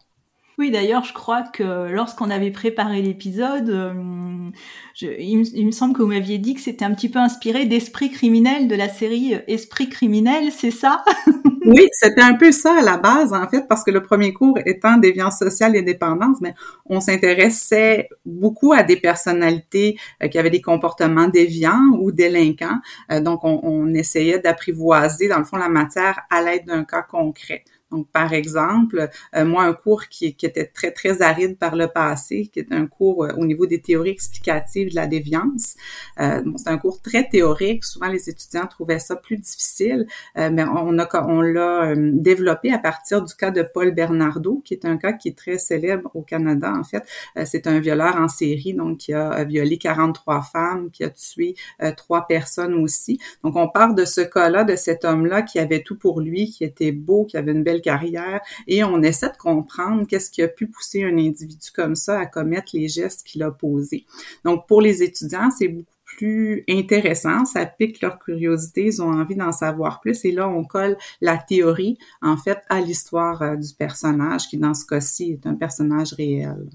Oui, 0.57 0.71
d'ailleurs, 0.71 1.05
je 1.05 1.13
crois 1.13 1.43
que 1.43 1.91
lorsqu'on 1.91 2.31
avait 2.31 2.53
préparé 2.53 3.03
l'épisode, 3.03 3.71
euh, 3.71 4.51
il, 5.01 5.67
me 5.67 5.73
semble 5.73 5.95
que 5.95 6.03
vous 6.03 6.09
m'aviez 6.09 6.39
dit 6.39 6.55
que 6.55 6.61
c'était 6.61 6.85
un 6.85 6.95
petit 6.95 7.09
peu 7.09 7.19
inspiré 7.19 7.65
d'Esprit 7.65 8.11
criminel, 8.11 8.69
de 8.69 8.77
la 8.77 8.89
série 8.89 9.35
Esprit 9.49 9.89
criminel, 9.89 10.53
c'est 10.53 10.71
ça? 10.71 11.05
Oui, 11.67 11.89
c'était 11.93 12.21
un 12.21 12.35
peu 12.35 12.53
ça 12.53 12.81
à 12.81 12.83
la 12.83 12.99
base, 12.99 13.33
en 13.33 13.49
fait, 13.49 13.67
parce 13.67 13.85
que 13.85 13.91
le 13.91 14.03
premier 14.03 14.35
cours 14.35 14.59
étant 14.67 14.99
déviance 14.99 15.39
sociale 15.39 15.75
et 15.77 15.81
dépendance, 15.81 16.37
mais 16.43 16.55
on 16.85 17.01
s'intéressait 17.01 18.11
beaucoup 18.27 18.75
à 18.75 18.83
des 18.83 18.97
personnalités 18.97 19.99
euh, 20.23 20.29
qui 20.29 20.39
avaient 20.39 20.51
des 20.51 20.61
comportements 20.61 21.27
déviants 21.27 21.89
ou 21.99 22.13
délinquants. 22.13 22.81
Euh, 23.11 23.21
donc, 23.21 23.45
on, 23.45 23.61
on 23.63 23.95
essayait 23.95 24.41
d'apprivoiser, 24.41 25.29
dans 25.29 25.39
le 25.39 25.45
fond, 25.45 25.57
la 25.57 25.71
matière 25.71 26.21
à 26.29 26.43
l'aide 26.43 26.67
d'un 26.67 26.85
cas 26.85 27.01
concret. 27.01 27.65
Donc, 27.91 28.11
par 28.11 28.33
exemple, 28.33 29.09
euh, 29.37 29.45
moi, 29.45 29.65
un 29.65 29.73
cours 29.73 30.09
qui, 30.09 30.35
qui, 30.35 30.47
était 30.47 30.67
très, 30.67 30.91
très 30.91 31.23
aride 31.23 31.59
par 31.59 31.77
le 31.77 31.87
passé, 31.87 32.51
qui 32.53 32.59
est 32.59 32.73
un 32.73 32.87
cours 32.87 33.25
euh, 33.25 33.33
au 33.37 33.45
niveau 33.45 33.67
des 33.67 33.81
théories 33.81 34.11
explicatives 34.11 34.91
de 34.91 34.95
la 34.95 35.07
déviance. 35.07 35.77
Euh, 36.19 36.41
bon, 36.41 36.57
c'est 36.57 36.71
un 36.71 36.79
cours 36.79 37.03
très 37.03 37.29
théorique. 37.29 37.85
Souvent, 37.85 38.09
les 38.09 38.29
étudiants 38.29 38.67
trouvaient 38.67 38.99
ça 38.99 39.17
plus 39.17 39.37
difficile, 39.37 40.07
euh, 40.39 40.51
mais 40.51 40.65
on, 40.65 40.99
a, 40.99 41.27
on 41.29 41.41
l'a 41.43 41.95
développé 41.97 42.73
à 42.73 42.79
partir 42.79 43.23
du 43.23 43.35
cas 43.35 43.51
de 43.51 43.63
Paul 43.63 43.93
Bernardo, 43.93 44.63
qui 44.65 44.75
est 44.75 44.87
un 44.87 44.97
cas 44.97 45.13
qui 45.13 45.29
est 45.29 45.39
très 45.39 45.59
célèbre 45.59 46.11
au 46.15 46.23
Canada, 46.23 46.73
en 46.75 46.85
fait. 46.85 47.05
c'est 47.45 47.67
un 47.67 47.79
violeur 47.79 48.17
en 48.17 48.29
série, 48.29 48.75
donc 48.75 48.99
qui 48.99 49.13
a 49.13 49.45
violé 49.45 49.79
43 49.79 50.43
femmes, 50.43 50.91
qui 50.91 51.05
a 51.05 51.11
tué 51.11 51.55
trois 51.97 52.27
personnes 52.27 52.75
aussi. 52.75 53.21
Donc, 53.43 53.57
on 53.57 53.69
part 53.69 53.95
de 53.95 54.05
ce 54.05 54.21
cas-là, 54.21 54.65
de 54.65 54.77
cet 54.77 55.05
homme-là 55.05 55.43
qui 55.43 55.59
avait 55.59 55.83
tout 55.83 55.97
pour 55.97 56.21
lui, 56.21 56.51
qui 56.51 56.65
était 56.65 56.93
beau, 56.93 57.25
qui 57.25 57.37
avait 57.37 57.53
une 57.53 57.63
belle 57.63 57.74
carrière 57.81 58.41
et 58.67 58.85
on 58.85 59.03
essaie 59.03 59.31
de 59.31 59.37
comprendre 59.37 60.07
qu'est-ce 60.07 60.31
qui 60.31 60.43
a 60.43 60.49
pu 60.49 60.67
pousser 60.67 61.05
un 61.05 61.17
individu 61.19 61.71
comme 61.75 61.95
ça 61.95 62.19
à 62.19 62.27
commettre 62.27 62.71
les 62.75 62.89
gestes 62.89 63.27
qu'il 63.27 63.43
a 63.43 63.51
posés. 63.51 64.07
Donc, 64.45 64.67
pour 64.67 64.81
les 64.81 65.03
étudiants, 65.03 65.51
c'est 65.51 65.69
beaucoup 65.69 65.89
plus 66.05 66.65
intéressant, 66.69 67.45
ça 67.45 67.67
pique 67.67 68.01
leur 68.01 68.19
curiosité, 68.19 68.87
ils 68.87 69.03
ont 69.03 69.13
envie 69.13 69.35
d'en 69.35 69.53
savoir 69.53 70.01
plus 70.01 70.25
et 70.25 70.31
là 70.31 70.49
on 70.49 70.63
colle 70.63 70.97
la 71.21 71.37
théorie 71.37 71.99
en 72.23 72.37
fait 72.37 72.59
à 72.69 72.81
l'histoire 72.81 73.43
euh, 73.43 73.57
du 73.57 73.75
personnage 73.75 74.47
qui 74.49 74.57
dans 74.57 74.75
ce 74.75 74.87
cas-ci 74.87 75.33
est 75.33 75.47
un 75.47 75.55
personnage 75.55 76.13
réel. 76.13 76.69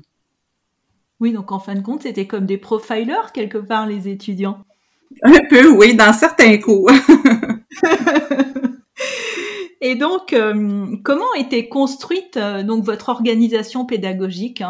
Oui, 1.19 1.33
donc 1.33 1.51
en 1.51 1.59
fin 1.59 1.75
de 1.75 1.81
compte, 1.81 2.03
c'était 2.03 2.27
comme 2.27 2.45
des 2.45 2.57
profilers 2.57 3.31
quelque 3.33 3.57
part 3.57 3.85
les 3.87 4.07
étudiants. 4.07 4.63
Un 5.23 5.39
peu, 5.49 5.69
oui, 5.71 5.95
dans 5.95 6.13
certains 6.13 6.57
cours. 6.59 6.89
Et 9.81 9.95
donc, 9.95 10.33
euh, 10.33 10.97
comment 11.03 11.33
était 11.37 11.69
construite 11.69 12.37
euh, 12.37 12.63
donc 12.63 12.83
votre 12.83 13.09
organisation 13.09 13.85
pédagogique? 13.85 14.63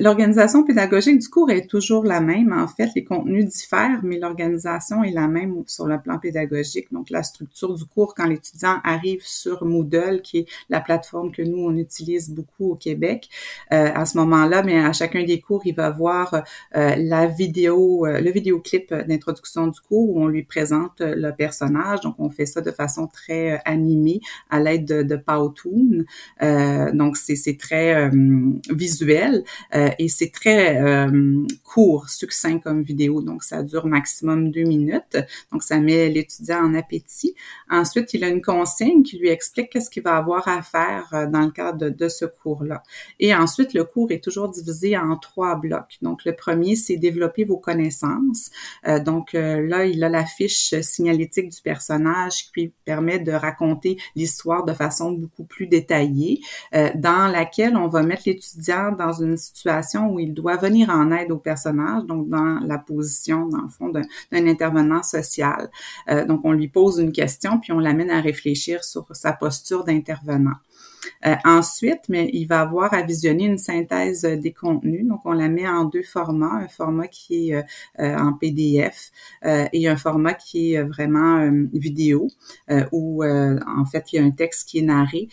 L'organisation 0.00 0.64
pédagogique 0.64 1.18
du 1.18 1.28
cours 1.28 1.50
est 1.50 1.66
toujours 1.66 2.04
la 2.04 2.22
même. 2.22 2.54
En 2.54 2.66
fait, 2.66 2.88
les 2.96 3.04
contenus 3.04 3.44
diffèrent, 3.44 4.00
mais 4.02 4.18
l'organisation 4.18 5.04
est 5.04 5.10
la 5.10 5.28
même 5.28 5.62
sur 5.66 5.86
le 5.86 6.00
plan 6.00 6.18
pédagogique. 6.18 6.90
Donc, 6.90 7.10
la 7.10 7.22
structure 7.22 7.74
du 7.74 7.84
cours, 7.84 8.14
quand 8.14 8.24
l'étudiant 8.24 8.80
arrive 8.82 9.20
sur 9.24 9.62
Moodle, 9.66 10.22
qui 10.22 10.38
est 10.38 10.46
la 10.70 10.80
plateforme 10.80 11.32
que 11.32 11.42
nous, 11.42 11.58
on 11.58 11.76
utilise 11.76 12.30
beaucoup 12.30 12.70
au 12.70 12.76
Québec, 12.76 13.28
euh, 13.72 13.90
à 13.94 14.06
ce 14.06 14.16
moment-là, 14.16 14.62
mais 14.62 14.78
à 14.78 14.94
chacun 14.94 15.22
des 15.22 15.38
cours, 15.40 15.60
il 15.66 15.74
va 15.74 15.90
voir 15.90 16.34
euh, 16.34 16.96
la 16.96 17.26
vidéo, 17.26 18.06
euh, 18.06 18.20
le 18.22 18.30
vidéoclip 18.30 18.94
d'introduction 18.94 19.66
du 19.66 19.80
cours 19.82 20.16
où 20.16 20.22
on 20.22 20.28
lui 20.28 20.44
présente 20.44 21.00
le 21.00 21.30
personnage. 21.32 22.00
Donc, 22.00 22.14
on 22.18 22.30
fait 22.30 22.46
ça 22.46 22.62
de 22.62 22.70
façon 22.70 23.06
très 23.06 23.60
animée 23.66 24.20
à 24.48 24.60
l'aide 24.60 24.86
de, 24.86 25.02
de 25.02 25.16
Powtoon. 25.16 26.04
donc, 26.94 27.18
c'est 27.18 27.58
très 27.58 28.10
visuel. 28.70 29.44
Euh, 29.74 29.90
et 29.98 30.08
c'est 30.08 30.30
très 30.30 30.80
euh, 30.80 31.46
court, 31.64 32.08
succinct 32.08 32.58
comme 32.58 32.82
vidéo, 32.82 33.22
donc 33.22 33.42
ça 33.42 33.62
dure 33.62 33.86
maximum 33.86 34.50
deux 34.50 34.62
minutes. 34.62 35.18
Donc 35.52 35.62
ça 35.62 35.78
met 35.78 36.08
l'étudiant 36.08 36.64
en 36.64 36.74
appétit. 36.74 37.34
Ensuite, 37.70 38.14
il 38.14 38.24
a 38.24 38.28
une 38.28 38.42
consigne 38.42 39.02
qui 39.02 39.18
lui 39.18 39.28
explique 39.28 39.70
qu'est-ce 39.70 39.90
qu'il 39.90 40.02
va 40.02 40.16
avoir 40.16 40.46
à 40.48 40.62
faire 40.62 41.08
euh, 41.12 41.26
dans 41.26 41.40
le 41.40 41.50
cadre 41.50 41.88
de, 41.88 42.08
ce 42.08 42.26
cours-là. 42.26 42.82
Et 43.18 43.34
ensuite, 43.34 43.72
le 43.74 43.84
cours 43.84 44.12
est 44.12 44.22
toujours 44.22 44.48
divisé 44.48 44.96
en 44.96 45.16
trois 45.16 45.56
blocs. 45.56 45.98
Donc 46.02 46.24
le 46.24 46.36
premier, 46.36 46.76
c'est 46.76 46.96
développer 46.96 47.44
vos 47.44 47.56
connaissances. 47.56 48.50
donc 49.04 49.32
là, 49.32 49.86
il 49.86 50.04
a 50.04 50.08
la 50.08 50.26
fiche 50.26 50.74
signalétique 50.82 51.48
du 51.48 51.62
personnage 51.62 52.52
qui 52.54 52.72
permet 52.84 53.18
de 53.18 53.32
raconter 53.32 53.96
l'histoire 54.14 54.64
de 54.64 54.74
façon 54.74 55.12
beaucoup 55.12 55.44
plus 55.44 55.66
détaillée, 55.66 56.40
dans 56.72 57.30
laquelle 57.32 57.76
on 57.76 57.88
va 57.88 58.02
mettre 58.02 58.24
l'étudiant 58.26 58.92
dans 58.92 59.12
une 59.12 59.36
situation 59.36 59.63
où 60.10 60.18
il 60.18 60.34
doit 60.34 60.56
venir 60.56 60.90
en 60.90 61.10
aide 61.10 61.30
au 61.30 61.38
personnage, 61.38 62.04
donc 62.04 62.28
dans 62.28 62.60
la 62.60 62.78
position, 62.78 63.46
dans 63.48 63.62
le 63.62 63.68
fond, 63.68 63.88
d'un 63.88 64.46
intervenant 64.46 65.02
social. 65.02 65.70
Euh, 66.08 66.24
donc, 66.24 66.40
on 66.44 66.52
lui 66.52 66.68
pose 66.68 66.98
une 66.98 67.12
question, 67.12 67.58
puis 67.58 67.72
on 67.72 67.78
l'amène 67.78 68.10
à 68.10 68.20
réfléchir 68.20 68.84
sur 68.84 69.06
sa 69.12 69.32
posture 69.32 69.84
d'intervenant. 69.84 70.56
Euh, 71.26 71.34
ensuite, 71.44 72.00
mais 72.08 72.30
il 72.32 72.46
va 72.46 72.60
avoir 72.60 72.92
à 72.94 73.02
visionner 73.02 73.44
une 73.44 73.58
synthèse 73.58 74.22
des 74.22 74.52
contenus. 74.52 75.06
Donc, 75.06 75.20
on 75.24 75.32
la 75.32 75.48
met 75.48 75.66
en 75.66 75.84
deux 75.84 76.02
formats, 76.02 76.52
un 76.52 76.68
format 76.68 77.08
qui 77.08 77.50
est 77.50 77.54
euh, 77.54 78.16
en 78.16 78.32
PDF 78.32 79.10
euh, 79.44 79.66
et 79.72 79.88
un 79.88 79.96
format 79.96 80.34
qui 80.34 80.74
est 80.74 80.82
vraiment 80.82 81.50
vidéo, 81.72 82.28
où 82.92 83.24
en 83.24 83.84
fait, 83.84 84.12
il 84.12 84.16
y 84.16 84.18
a 84.18 84.24
un 84.24 84.30
texte 84.30 84.68
qui 84.68 84.78
est 84.78 84.82
narré, 84.82 85.28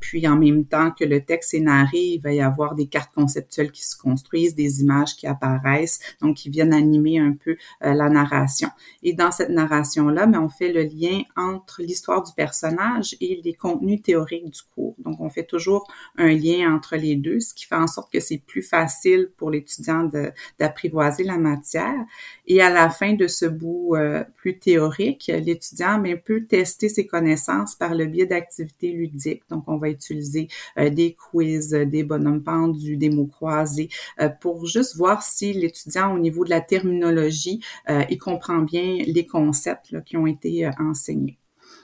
puis 0.00 0.26
en 0.28 0.36
même 0.36 0.64
temps 0.64 0.90
que 0.90 1.04
le 1.04 1.24
texte 1.24 1.54
est 1.54 1.60
narré, 1.60 1.98
il 1.98 2.20
va 2.20 2.32
y 2.32 2.40
avoir 2.40 2.74
des 2.74 2.86
cartes 2.86 3.14
conceptuelles 3.14 3.70
qui 3.70 3.84
se 3.84 3.96
construisent, 3.96 4.54
des 4.54 4.80
images 4.80 5.16
qui 5.16 5.26
apparaissent, 5.26 6.00
donc 6.20 6.36
qui 6.36 6.50
viennent 6.50 6.72
animer 6.72 7.18
un 7.18 7.32
peu 7.32 7.56
la 7.80 8.08
narration. 8.08 8.68
Et 9.02 9.12
dans 9.12 9.30
cette 9.30 9.50
narration-là, 9.50 10.26
mais 10.26 10.38
on 10.38 10.48
fait 10.48 10.72
le 10.72 10.82
lien 10.82 11.22
entre 11.36 11.82
l'histoire 11.82 12.22
du 12.22 12.32
personnage 12.32 13.16
et 13.20 13.40
les 13.44 13.54
contenus 13.54 14.02
théoriques 14.02 14.50
du 14.50 14.60
cours. 14.74 14.94
Donc, 14.98 15.15
donc, 15.16 15.26
on 15.26 15.30
fait 15.30 15.44
toujours 15.44 15.86
un 16.16 16.28
lien 16.28 16.74
entre 16.74 16.96
les 16.96 17.16
deux, 17.16 17.40
ce 17.40 17.54
qui 17.54 17.66
fait 17.66 17.76
en 17.76 17.86
sorte 17.86 18.12
que 18.12 18.20
c'est 18.20 18.38
plus 18.38 18.62
facile 18.62 19.30
pour 19.36 19.50
l'étudiant 19.50 20.10
d'apprivoiser 20.58 21.24
la 21.24 21.38
matière. 21.38 21.94
Et 22.46 22.60
à 22.60 22.70
la 22.70 22.90
fin 22.90 23.14
de 23.14 23.26
ce 23.26 23.46
bout 23.46 23.96
euh, 23.96 24.24
plus 24.36 24.58
théorique, 24.58 25.30
l'étudiant 25.32 26.02
peut 26.24 26.44
tester 26.44 26.88
ses 26.88 27.06
connaissances 27.06 27.74
par 27.74 27.94
le 27.94 28.06
biais 28.06 28.26
d'activités 28.26 28.92
ludiques. 28.92 29.42
Donc, 29.50 29.64
on 29.66 29.76
va 29.76 29.88
utiliser 29.88 30.48
euh, 30.78 30.90
des 30.90 31.14
quiz, 31.14 31.70
des 31.70 32.02
bonhommes 32.02 32.42
pendus, 32.42 32.96
des 32.96 33.10
mots 33.10 33.26
croisés, 33.26 33.88
euh, 34.20 34.28
pour 34.28 34.66
juste 34.66 34.96
voir 34.96 35.22
si 35.22 35.52
l'étudiant, 35.52 36.14
au 36.14 36.18
niveau 36.18 36.44
de 36.44 36.50
la 36.50 36.60
terminologie, 36.60 37.60
il 38.10 38.18
comprend 38.18 38.58
bien 38.58 38.98
les 39.06 39.26
concepts 39.26 40.02
qui 40.04 40.16
ont 40.16 40.26
été 40.26 40.68
enseignés. 40.78 41.38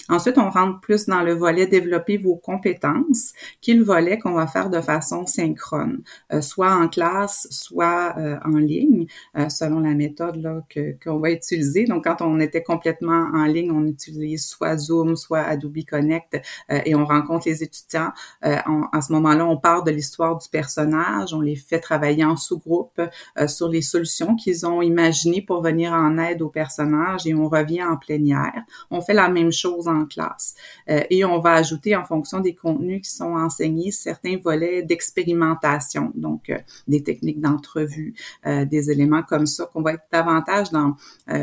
Ensuite, 0.09 0.39
on 0.39 0.51
rentre 0.51 0.81
plus 0.81 1.07
dans 1.07 1.23
le 1.23 1.35
volet 1.35 1.67
développer 1.67 2.17
vos 2.17 2.37
compétences, 2.37 3.33
qui 3.61 3.73
est 3.73 3.75
le 3.75 3.85
volet 3.85 4.19
qu'on 4.19 4.33
va 4.33 4.47
faire 4.47 4.71
de 4.71 4.81
façon 4.81 5.27
synchrone, 5.27 6.03
euh, 6.33 6.41
soit 6.41 6.75
en 6.75 6.89
classe, 6.89 7.47
soit 7.51 8.15
euh, 8.19 8.39
en 8.45 8.59
ligne, 8.59 9.07
euh, 9.37 9.49
selon 9.49 9.81
la 9.81 9.95
méthode 9.95 10.65
que 10.69 10.97
qu'on 11.03 11.19
va 11.19 11.31
utiliser. 11.31 11.85
Donc, 11.85 12.05
quand 12.05 12.21
on 12.21 12.41
était 12.41 12.63
complètement 12.63 13.29
en 13.33 13.45
ligne, 13.45 13.71
on 13.71 13.87
utilise 13.87 14.47
soit 14.47 14.77
Zoom, 14.77 15.17
soit 15.17 15.41
Adobe 15.41 15.85
Connect, 15.89 16.41
et 16.69 16.95
on 16.95 17.05
rencontre 17.05 17.49
les 17.49 17.63
étudiants. 17.63 18.13
à 18.43 19.01
ce 19.01 19.13
moment-là, 19.13 19.47
on 19.47 19.57
part 19.57 19.83
de 19.85 19.91
l'histoire 19.91 20.37
du 20.39 20.49
personnage, 20.49 21.35
on 21.35 21.41
les 21.41 21.57
fait 21.57 21.81
travailler 21.81 22.25
en 22.25 22.37
sous-groupe 22.37 23.01
sur 23.47 23.69
les 23.69 23.83
solutions 23.83 24.37
qu'ils 24.37 24.67
ont 24.67 24.83
imaginées 24.83 25.43
pour 25.43 25.63
venir 25.63 25.93
en 25.93 26.19
aide 26.19 26.43
au 26.43 26.49
personnage, 26.49 27.27
et 27.27 27.35
on 27.35 27.49
revient 27.49 27.85
en 27.85 27.97
plénière. 27.97 28.63
On 28.91 29.01
fait 29.01 29.15
la 29.15 29.29
même 29.29 29.53
chose 29.53 29.89
en 29.89 29.92
classe. 30.07 30.55
Euh, 30.89 31.03
et 31.11 31.25
on 31.25 31.39
va 31.39 31.55
ajouter 31.55 31.97
en 31.97 32.05
fonction 32.05 32.41
des 32.41 32.55
contenus 32.55 33.03
qui 33.03 33.11
sont 33.11 33.35
enseignés 33.37 33.91
certains 33.91 34.37
volets 34.37 34.83
d'expérimentation, 34.83 36.13
donc 36.15 36.51
euh, 36.51 36.59
des 36.89 37.03
techniques 37.03 37.41
d'entrevue, 37.41 38.15
euh, 38.47 38.65
des 38.65 38.91
éléments 38.91 39.23
comme 39.23 39.47
ça 39.47 39.67
qu'on 39.67 39.83
va 39.83 39.95
être 39.95 40.07
davantage 40.13 40.71
dans 40.71 40.97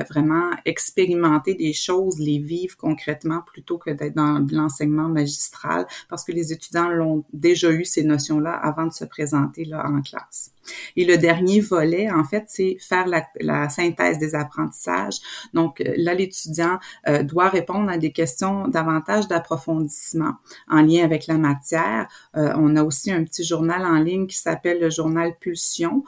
vraiment 0.10 0.52
expérimenter 0.66 1.54
des 1.54 1.74
choses, 1.74 2.20
les 2.20 2.40
vivre 2.40 2.76
concrètement 2.78 3.42
plutôt 3.46 3.78
que 3.78 3.90
d'être 3.90 4.16
dans 4.16 4.46
l'enseignement 4.52 5.08
magistral 5.08 5.86
parce 6.10 6.24
que 6.24 6.32
les 6.32 6.54
étudiants 6.54 6.90
l'ont 6.90 7.24
déjà 7.34 7.72
eu 7.72 7.86
ces 7.86 8.04
notions-là 8.04 8.52
avant 8.52 8.86
de 8.86 8.94
se 8.94 9.06
présenter 9.06 9.66
là 9.66 9.86
en 9.88 10.02
classe. 10.02 10.52
Et 10.96 11.06
le 11.06 11.18
dernier 11.18 11.62
volet, 11.62 12.12
en 12.12 12.24
fait, 12.24 12.46
c'est 12.48 12.78
faire 12.80 13.08
la, 13.08 13.70
synthèse 13.70 14.20
des 14.20 14.36
apprentissages. 14.36 15.20
Donc 15.54 15.82
là, 15.96 16.14
l'étudiant 16.14 16.78
doit 17.24 17.50
répondre 17.50 17.90
à 17.90 17.98
des 17.98 18.12
questions 18.12 18.39
davantage 18.68 19.28
d'approfondissement 19.28 20.34
en 20.70 20.82
lien 20.82 21.04
avec 21.04 21.28
la 21.28 21.38
matière. 21.38 22.08
Euh, 22.36 22.54
on 22.56 22.76
a 22.76 22.84
aussi 22.84 23.12
un 23.12 23.24
petit 23.24 23.44
journal 23.44 23.86
en 23.86 24.00
ligne 24.00 24.28
qui 24.28 24.38
s'appelle 24.38 24.80
le 24.80 24.90
journal 24.90 25.34
Pulsion, 25.40 26.04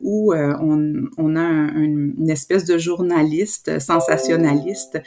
où 0.00 0.34
on, 0.34 1.36
a 1.36 1.40
une 1.40 2.30
espèce 2.30 2.64
de 2.64 2.78
journaliste 2.78 3.78
sensationnaliste 3.78 5.00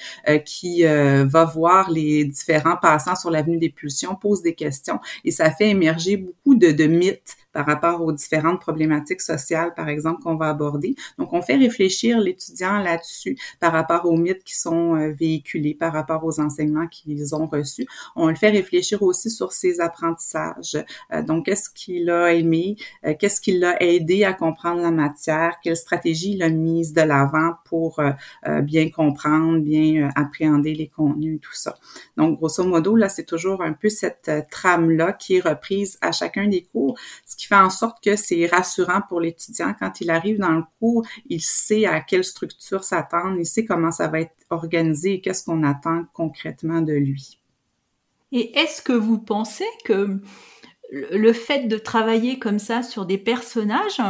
qui 0.46 0.84
va 0.84 1.46
voir 1.46 1.90
les 1.92 2.26
différents 2.26 2.78
passants 2.82 3.16
sur 3.16 3.32
l'avenue 3.32 3.58
des 3.58 3.70
Pulsions, 3.70 4.16
pose 4.16 4.42
des 4.42 4.56
questions 4.56 5.00
et 5.24 5.32
ça 5.32 5.52
fait 5.52 5.70
émerger 5.70 6.18
beaucoup 6.18 6.56
de 6.56 6.86
mythes 6.86 7.38
par 7.56 7.66
rapport 7.66 8.02
aux 8.02 8.12
différentes 8.12 8.60
problématiques 8.60 9.22
sociales, 9.22 9.74
par 9.76 9.88
exemple, 9.88 10.22
qu'on 10.22 10.36
va 10.36 10.50
aborder. 10.50 10.94
Donc, 11.18 11.32
on 11.32 11.42
fait 11.42 11.56
réfléchir 11.56 12.20
l'étudiant 12.20 12.80
là-dessus 12.80 13.38
par 13.62 13.72
rapport 13.72 14.06
aux 14.06 14.18
mythes 14.18 14.44
qui 14.44 14.56
sont 14.56 14.98
euh, 14.98 15.14
véhiculés, 15.14 15.74
par 15.74 15.94
rapport 15.94 16.26
aux 16.26 16.42
enseignements 16.42 16.88
qu'ils 16.88 17.34
ont 17.34 17.48
reçus. 17.48 17.88
On 18.18 18.28
le 18.28 18.36
fait 18.36 18.50
réfléchir 18.50 19.02
aussi 19.04 19.30
sur 19.30 19.54
ses 19.54 19.80
apprentissages. 19.80 20.78
Euh, 21.14 21.22
donc, 21.22 21.46
qu'est-ce 21.46 21.70
qu'il 21.70 22.10
a 22.10 22.34
aimé, 22.34 22.76
euh, 23.06 23.14
qu'est-ce 23.18 23.40
qui 23.40 23.58
l'a 23.58 23.82
aidé 23.82 24.26
à 24.26 24.34
comprendre 24.34 24.82
la 24.82 24.92
matière, 24.92 25.54
quelle 25.64 25.78
stratégie 25.78 26.34
il 26.34 26.44
a 26.44 26.50
mise 26.50 26.92
de 26.92 27.04
l'avant 27.04 27.54
pour 27.64 28.02
bien 28.64 28.90
comprendre, 28.90 29.60
bien 29.60 30.10
appréhender 30.16 30.74
les 30.74 30.88
contenus, 30.88 31.40
tout 31.42 31.54
ça. 31.54 31.76
Donc, 32.18 32.38
grosso 32.38 32.64
modo, 32.66 32.98
là, 32.98 33.08
c'est 33.08 33.24
toujours 33.24 33.62
un 33.62 33.72
peu 33.72 33.88
cette 33.88 34.30
trame-là 34.52 35.14
qui 35.14 35.38
est 35.38 35.40
reprise 35.40 35.98
à 36.02 36.12
chacun 36.12 36.48
des 36.48 36.64
cours, 36.64 36.98
fait 37.48 37.56
en 37.56 37.70
sorte 37.70 38.04
que 38.04 38.16
c'est 38.16 38.46
rassurant 38.48 39.02
pour 39.08 39.20
l'étudiant. 39.20 39.74
Quand 39.80 40.02
il 40.02 40.10
arrive 40.10 40.40
dans 40.40 40.52
le 40.52 40.64
cours, 40.80 41.06
il 41.28 41.42
sait 41.42 41.86
à 41.86 42.02
quelle 42.02 42.24
structure 42.24 42.84
s'attendre, 42.84 43.38
il 43.40 43.46
sait 43.46 43.66
comment 43.66 43.92
ça 43.92 44.08
va 44.08 44.22
être 44.22 44.36
organisé 44.50 45.14
et 45.14 45.22
qu'est-ce 45.22 45.44
qu'on 45.44 45.64
attend 45.64 46.06
concrètement 46.14 46.82
de 46.82 46.94
lui. 46.94 47.40
Et 48.32 48.58
est-ce 48.58 48.82
que 48.82 48.94
vous 48.94 49.20
pensez 49.20 49.66
que 49.86 50.20
le 50.92 51.34
fait 51.34 51.68
de 51.68 51.78
travailler 51.78 52.40
comme 52.40 52.60
ça 52.60 52.84
sur 52.84 53.06
des 53.06 53.18
personnages, 53.18 54.02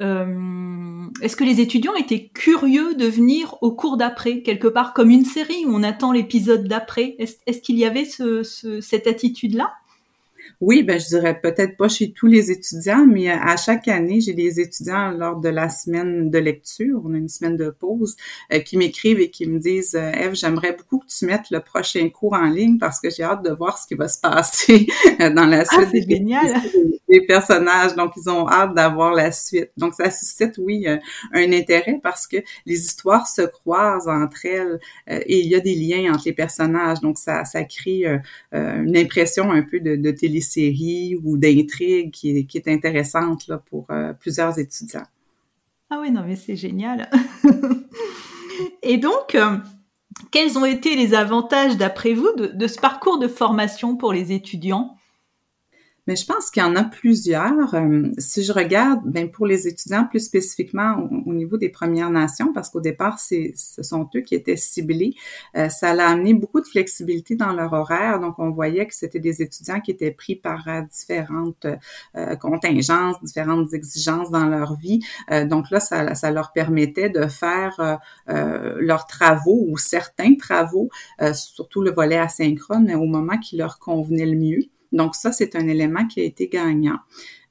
euh, 0.00 1.06
est-ce 1.22 1.36
que 1.36 1.44
les 1.44 1.60
étudiants 1.60 1.94
étaient 1.94 2.28
curieux 2.28 2.94
de 2.94 3.06
venir 3.06 3.56
au 3.62 3.72
cours 3.72 3.96
d'après, 3.96 4.42
quelque 4.42 4.68
part 4.68 4.94
comme 4.94 5.10
une 5.10 5.24
série 5.24 5.64
où 5.66 5.74
on 5.74 5.82
attend 5.82 6.12
l'épisode 6.12 6.66
d'après? 6.68 7.16
Est-ce 7.18 7.60
qu'il 7.60 7.78
y 7.78 7.84
avait 7.84 8.04
cette 8.04 9.06
attitude-là? 9.06 9.72
Oui, 10.60 10.82
ben 10.82 10.98
je 10.98 11.06
dirais 11.06 11.38
peut-être 11.40 11.76
pas 11.76 11.88
chez 11.88 12.12
tous 12.12 12.26
les 12.26 12.50
étudiants, 12.50 13.06
mais 13.06 13.30
à 13.30 13.56
chaque 13.56 13.88
année, 13.88 14.20
j'ai 14.20 14.34
des 14.34 14.60
étudiants 14.60 15.10
lors 15.10 15.36
de 15.36 15.48
la 15.48 15.68
semaine 15.68 16.30
de 16.30 16.38
lecture, 16.38 17.00
on 17.04 17.14
a 17.14 17.16
une 17.16 17.28
semaine 17.28 17.56
de 17.56 17.70
pause, 17.70 18.16
euh, 18.52 18.60
qui 18.60 18.76
m'écrivent 18.76 19.20
et 19.20 19.30
qui 19.30 19.46
me 19.46 19.58
disent 19.58 19.94
euh, 19.94 20.10
Eve, 20.12 20.34
j'aimerais 20.34 20.72
beaucoup 20.72 20.98
que 20.98 21.06
tu 21.06 21.26
mettes 21.26 21.50
le 21.50 21.60
prochain 21.60 22.08
cours 22.10 22.34
en 22.34 22.48
ligne 22.48 22.78
parce 22.78 23.00
que 23.00 23.10
j'ai 23.10 23.22
hâte 23.22 23.44
de 23.44 23.50
voir 23.50 23.78
ce 23.78 23.86
qui 23.86 23.94
va 23.94 24.08
se 24.08 24.20
passer 24.20 24.86
dans 25.18 25.46
la 25.46 25.60
ah, 25.60 25.64
suite 25.64 25.92
des, 25.92 26.02
génial. 26.02 26.60
des 27.08 27.20
personnages. 27.22 27.94
Donc, 27.94 28.12
ils 28.16 28.28
ont 28.28 28.48
hâte 28.48 28.74
d'avoir 28.74 29.14
la 29.14 29.32
suite. 29.32 29.70
Donc, 29.76 29.94
ça 29.94 30.10
suscite, 30.10 30.58
oui, 30.58 30.86
euh, 30.86 30.96
un 31.32 31.52
intérêt 31.52 32.00
parce 32.02 32.26
que 32.26 32.38
les 32.66 32.78
histoires 32.80 33.26
se 33.28 33.42
croisent 33.42 34.08
entre 34.08 34.44
elles 34.44 34.80
et 35.06 35.40
il 35.40 35.46
y 35.46 35.54
a 35.54 35.60
des 35.60 35.74
liens 35.74 36.12
entre 36.12 36.24
les 36.26 36.32
personnages. 36.32 37.00
Donc, 37.00 37.18
ça, 37.18 37.44
ça 37.44 37.64
crée 37.64 38.04
une 38.52 38.96
impression 38.96 39.50
un 39.50 39.62
peu 39.62 39.80
de, 39.80 39.96
de 39.96 40.10
télé 40.10 40.37
séries 40.40 41.16
ou 41.22 41.36
d'intrigues 41.36 42.10
qui, 42.10 42.46
qui, 42.46 42.58
est 42.58 42.68
intéressante 42.68 43.46
là, 43.48 43.58
pour 43.58 43.86
euh, 43.90 44.12
plusieurs 44.12 44.58
étudiants. 44.58 45.06
Ah 45.90 45.98
oui, 46.00 46.10
non, 46.10 46.22
mais 46.26 46.36
c'est 46.36 46.56
génial. 46.56 47.10
Et 48.82 48.98
donc, 48.98 49.34
euh, 49.34 49.56
quels 50.30 50.58
ont 50.58 50.64
été 50.64 50.96
les 50.96 51.14
avantages, 51.14 51.76
d'après 51.76 52.12
vous, 52.12 52.30
de, 52.36 52.66
ce 52.66 52.78
parcours 52.78 53.18
de 53.18 53.28
formation 53.28 53.96
pour 53.96 54.12
les 54.12 54.32
étudiants? 54.32 54.97
Mais 56.08 56.16
je 56.16 56.24
pense 56.24 56.50
qu'il 56.50 56.62
y 56.62 56.64
en 56.64 56.74
a 56.74 56.84
plusieurs. 56.84 57.74
Euh, 57.74 58.08
si 58.16 58.42
je 58.42 58.50
regarde, 58.50 59.02
ben 59.04 59.30
pour 59.30 59.46
les 59.46 59.68
étudiants 59.68 60.06
plus 60.06 60.20
spécifiquement 60.20 61.06
au, 61.26 61.34
niveau 61.34 61.58
des 61.58 61.68
Premières 61.68 62.08
Nations, 62.08 62.54
parce 62.54 62.70
qu'au 62.70 62.80
départ, 62.80 63.18
c'est, 63.18 63.52
ce 63.54 63.82
sont 63.82 64.08
eux 64.16 64.22
qui 64.22 64.34
étaient 64.34 64.56
ciblés, 64.56 65.14
euh, 65.54 65.68
ça 65.68 65.90
a 65.90 66.08
amené 66.08 66.32
beaucoup 66.32 66.62
de 66.62 66.66
flexibilité 66.66 67.36
dans 67.36 67.52
leur 67.52 67.74
horaire. 67.74 68.20
Donc, 68.20 68.38
on 68.38 68.48
voyait 68.48 68.86
que 68.86 68.94
c'était 68.94 69.20
des 69.20 69.42
étudiants 69.42 69.80
qui 69.80 69.90
étaient 69.90 70.10
pris 70.10 70.34
par 70.34 70.66
euh, 70.66 70.80
différentes 70.90 71.66
contingences, 72.40 73.22
différentes 73.22 73.74
exigences 73.74 74.30
dans 74.30 74.46
leur 74.46 74.76
vie. 74.76 75.00
donc 75.44 75.70
là, 75.70 75.78
ça, 75.78 76.14
ça 76.14 76.30
leur 76.30 76.52
permettait 76.52 77.10
de 77.10 77.26
faire 77.26 77.98
leurs 78.26 79.06
travaux 79.06 79.66
ou 79.68 79.76
certains 79.76 80.34
travaux, 80.36 80.88
surtout 81.34 81.82
le 81.82 81.90
volet 81.90 82.16
asynchrone, 82.16 82.90
au 82.94 83.04
moment 83.04 83.38
qui 83.38 83.56
leur 83.56 83.78
convenait 83.78 84.26
le 84.26 84.38
mieux. 84.38 84.70
Donc 84.92 85.14
ça, 85.14 85.32
c'est 85.32 85.56
un 85.56 85.66
élément 85.68 86.06
qui 86.06 86.20
a 86.20 86.24
été 86.24 86.48
gagnant. 86.48 86.98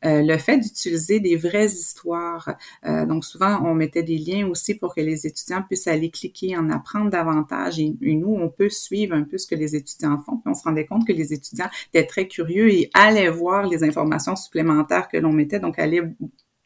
Euh, 0.06 0.22
le 0.22 0.38
fait 0.38 0.60
d'utiliser 0.60 1.20
des 1.20 1.36
vraies 1.36 1.66
histoires. 1.66 2.56
Euh, 2.86 3.06
donc 3.06 3.26
souvent, 3.26 3.60
on 3.66 3.74
mettait 3.74 4.04
des 4.04 4.18
liens 4.18 4.48
aussi 4.48 4.76
pour 4.76 4.94
que 4.94 5.02
les 5.02 5.26
étudiants 5.26 5.64
puissent 5.64 5.88
aller 5.88 6.12
cliquer, 6.12 6.56
en 6.56 6.70
apprendre 6.70 7.10
davantage. 7.10 7.80
Et, 7.80 7.96
nous, 8.02 8.34
on 8.34 8.50
peut 8.50 8.70
suivre 8.70 9.16
un 9.16 9.24
peu 9.24 9.38
ce 9.38 9.48
que 9.48 9.56
les 9.56 9.76
étudiants 9.76 10.20
font. 10.20 10.38
Puis 10.38 10.52
on 10.52 10.54
se 10.54 10.64
rendait 10.64 10.86
compte 10.86 11.08
que 11.08 11.14
les 11.14 11.34
étudiants 11.34 11.70
étaient 11.94 12.06
très 12.06 12.28
curieux 12.28 12.70
et 12.72 12.90
allaient 12.94 13.30
voir 13.30 13.66
les 13.66 13.84
informations 13.84 14.36
supplémentaires 14.36 15.08
que 15.08 15.18
l'on 15.18 15.34
mettait. 15.34 15.60
Donc, 15.60 15.80
allaient 15.80 16.04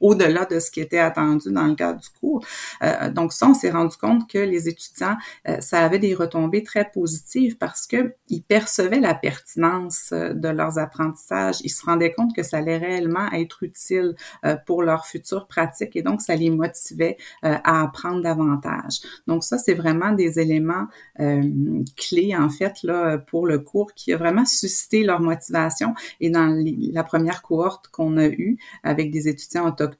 au-delà 0.02 0.46
de 0.46 0.60
ce 0.60 0.72
qui 0.72 0.82
était 0.82 1.00
attendu 1.00 1.52
dans 1.52 1.68
le 1.68 1.76
cadre 1.76 2.00
du 2.00 2.10
cours. 2.20 2.44
Euh, 2.84 3.10
donc 3.10 3.34
ça, 3.34 3.48
on 3.48 3.54
s'est 3.54 3.70
rendu 3.70 3.96
compte 3.98 4.30
que 4.30 4.40
les 4.40 4.68
étudiants, 4.68 5.16
euh, 5.48 5.62
ça 5.62 5.80
avait 5.80 6.00
des 6.00 6.14
retombées 6.14 6.64
très 6.64 6.90
positives 6.90 7.58
parce 7.58 7.88
que 7.88 8.14
ils 8.28 8.44
percevaient 8.44 9.00
la 9.00 9.14
pertinence 9.14 10.10
euh, 10.12 10.34
de 10.34 10.50
leurs 10.50 10.80
apprentissages. 10.80 11.58
Ils 11.64 11.70
se 11.70 11.86
rendaient 11.86 12.12
compte 12.12 12.36
que 12.36 12.44
ça 12.44 12.58
allait 12.58 12.78
réellement 12.78 13.32
être 13.32 13.64
utile 13.64 14.16
pour 14.66 14.82
leur 14.84 15.06
future 15.06 15.48
pratique 15.48 15.96
et 15.96 16.02
donc 16.02 16.22
ça 16.22 16.36
les 16.36 16.50
motivait 16.50 17.18
à 17.44 17.84
apprendre 17.84 18.22
davantage. 18.22 19.00
Donc 19.28 19.44
ça, 19.44 19.58
c'est 19.58 19.74
vraiment 19.74 20.12
des 20.12 20.40
éléments 20.40 20.88
clés 21.96 22.36
en 22.36 22.50
fait 22.50 22.82
là 22.84 23.18
pour 23.18 23.46
le 23.46 23.60
cours 23.60 23.94
qui 23.94 24.14
a 24.14 24.18
vraiment 24.18 24.46
suscité 24.46 25.04
leur 25.04 25.22
motivation. 25.22 25.94
Et 26.20 26.30
dans 26.30 26.48
la 26.94 27.04
première 27.04 27.42
cohorte 27.42 27.88
qu'on 27.90 28.18
a 28.18 28.28
eue 28.28 28.58
avec 28.84 29.12
des 29.12 29.28
étudiants 29.28 29.68
autochtones, 29.68 29.91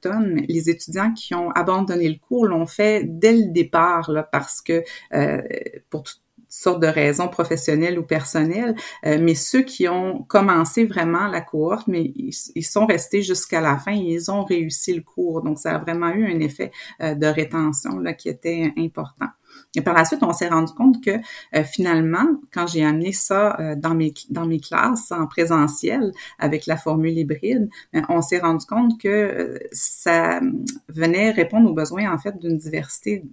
les 0.48 0.70
étudiants 0.70 1.12
qui 1.12 1.34
ont 1.34 1.50
abandonné 1.50 2.08
le 2.08 2.18
cours 2.18 2.46
l'ont 2.46 2.66
fait 2.66 3.04
dès 3.04 3.32
le 3.32 3.52
départ 3.52 4.10
parce 4.30 4.60
que 4.60 4.82
euh, 5.14 5.42
pour 5.90 6.04
sortes 6.52 6.82
de 6.82 6.86
raisons 6.86 7.28
professionnelles 7.28 7.98
ou 7.98 8.02
personnelles, 8.02 8.76
euh, 9.06 9.18
mais 9.20 9.34
ceux 9.34 9.62
qui 9.62 9.88
ont 9.88 10.22
commencé 10.22 10.84
vraiment 10.84 11.26
la 11.26 11.40
cohorte, 11.40 11.88
mais 11.88 12.12
ils, 12.14 12.62
sont 12.62 12.84
restés 12.84 13.22
jusqu'à 13.22 13.60
la 13.60 13.78
fin 13.78 13.92
et 13.92 14.14
ils 14.14 14.30
ont 14.30 14.44
réussi 14.44 14.92
le 14.94 15.02
cours. 15.02 15.42
Donc, 15.42 15.58
ça 15.58 15.76
a 15.76 15.78
vraiment 15.78 16.10
eu 16.10 16.26
un 16.26 16.40
effet 16.40 16.70
euh, 17.00 17.14
de 17.14 17.26
rétention 17.26 17.98
là, 17.98 18.12
qui 18.12 18.28
était 18.28 18.72
important. 18.76 19.28
Et 19.74 19.80
par 19.80 19.94
la 19.94 20.04
suite, 20.04 20.22
on 20.22 20.32
s'est 20.32 20.48
rendu 20.48 20.72
compte 20.74 21.02
que 21.02 21.10
euh, 21.10 21.64
finalement, 21.64 22.26
quand 22.52 22.66
j'ai 22.66 22.84
amené 22.84 23.12
ça 23.12 23.58
euh, 23.58 23.74
dans 23.74 23.94
mes 23.94 24.12
dans 24.30 24.46
mes 24.46 24.60
classes 24.60 25.12
en 25.12 25.26
présentiel 25.26 26.12
avec 26.38 26.66
la 26.66 26.76
formule 26.76 27.16
hybride, 27.16 27.68
on 28.08 28.20
s'est 28.20 28.38
rendu 28.38 28.66
compte 28.66 29.00
que 29.00 29.58
ça 29.72 30.40
venait 30.88 31.30
répondre 31.30 31.70
aux 31.70 31.74
besoins 31.74 32.12
en 32.12 32.18
fait 32.18 32.38
d'une 32.38 32.56
diversité 32.56 33.24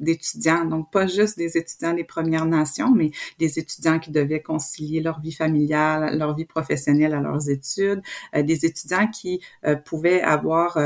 d'étudiants, 0.00 0.64
donc 0.64 0.90
pas 0.90 1.06
juste 1.06 1.38
des 1.38 1.56
étudiants 1.56 1.94
des 1.94 2.04
Premières 2.04 2.46
Nations, 2.46 2.90
mais 2.90 3.10
des 3.38 3.58
étudiants 3.58 3.98
qui 3.98 4.10
devaient 4.10 4.42
concilier 4.42 5.00
leur 5.00 5.20
vie 5.20 5.32
familiale, 5.32 6.18
leur 6.18 6.34
vie 6.34 6.44
professionnelle 6.44 7.14
à 7.14 7.20
leurs 7.20 7.48
études, 7.48 8.02
des 8.34 8.66
étudiants 8.66 9.08
qui 9.08 9.40
pouvaient 9.84 10.22
avoir 10.22 10.78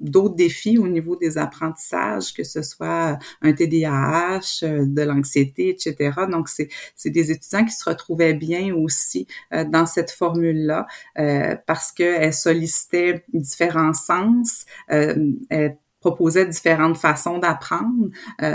d'autres 0.00 0.34
défis 0.34 0.78
au 0.78 0.88
niveau 0.88 1.16
des 1.16 1.38
apprentissages, 1.38 2.32
que 2.32 2.44
ce 2.44 2.62
soit 2.62 3.18
un 3.42 3.52
TDAH, 3.52 4.60
euh, 4.62 4.84
de 4.86 5.02
l'anxiété, 5.02 5.70
etc. 5.70 6.12
Donc, 6.30 6.48
c'est, 6.48 6.68
des 7.04 7.30
étudiants 7.30 7.64
qui 7.64 7.72
se 7.72 7.88
retrouvaient 7.88 8.34
bien 8.34 8.74
aussi 8.74 9.26
euh, 9.52 9.64
dans 9.64 9.86
cette 9.86 10.10
formule-là 10.10 10.86
euh, 11.18 11.56
parce 11.66 11.92
qu'elle 11.92 12.34
sollicitait 12.34 13.24
différents 13.32 13.92
sens, 13.92 14.66
proposait 16.00 16.46
différentes 16.46 16.96
façons 16.96 17.38
d'apprendre. 17.38 18.08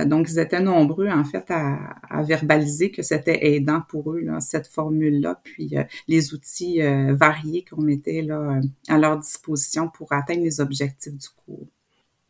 donc, 0.05 0.27
ils 0.29 0.39
étaient 0.39 0.61
nombreux, 0.61 1.09
en 1.09 1.23
fait, 1.23 1.45
à, 1.49 2.23
verbaliser 2.23 2.91
que 2.91 3.01
c'était 3.01 3.53
aidant 3.53 3.81
pour 3.89 4.13
eux, 4.13 4.25
cette 4.39 4.67
formule-là, 4.67 5.41
puis 5.43 5.75
les 6.07 6.33
outils 6.33 6.79
variés 7.09 7.65
qu'on 7.69 7.81
mettait 7.81 8.21
là, 8.21 8.59
à 8.87 8.97
leur 8.97 9.17
disposition 9.17 9.89
pour 9.89 10.13
atteindre 10.13 10.43
les 10.43 10.61
objectifs 10.61 11.17
du 11.17 11.27
cours. 11.45 11.67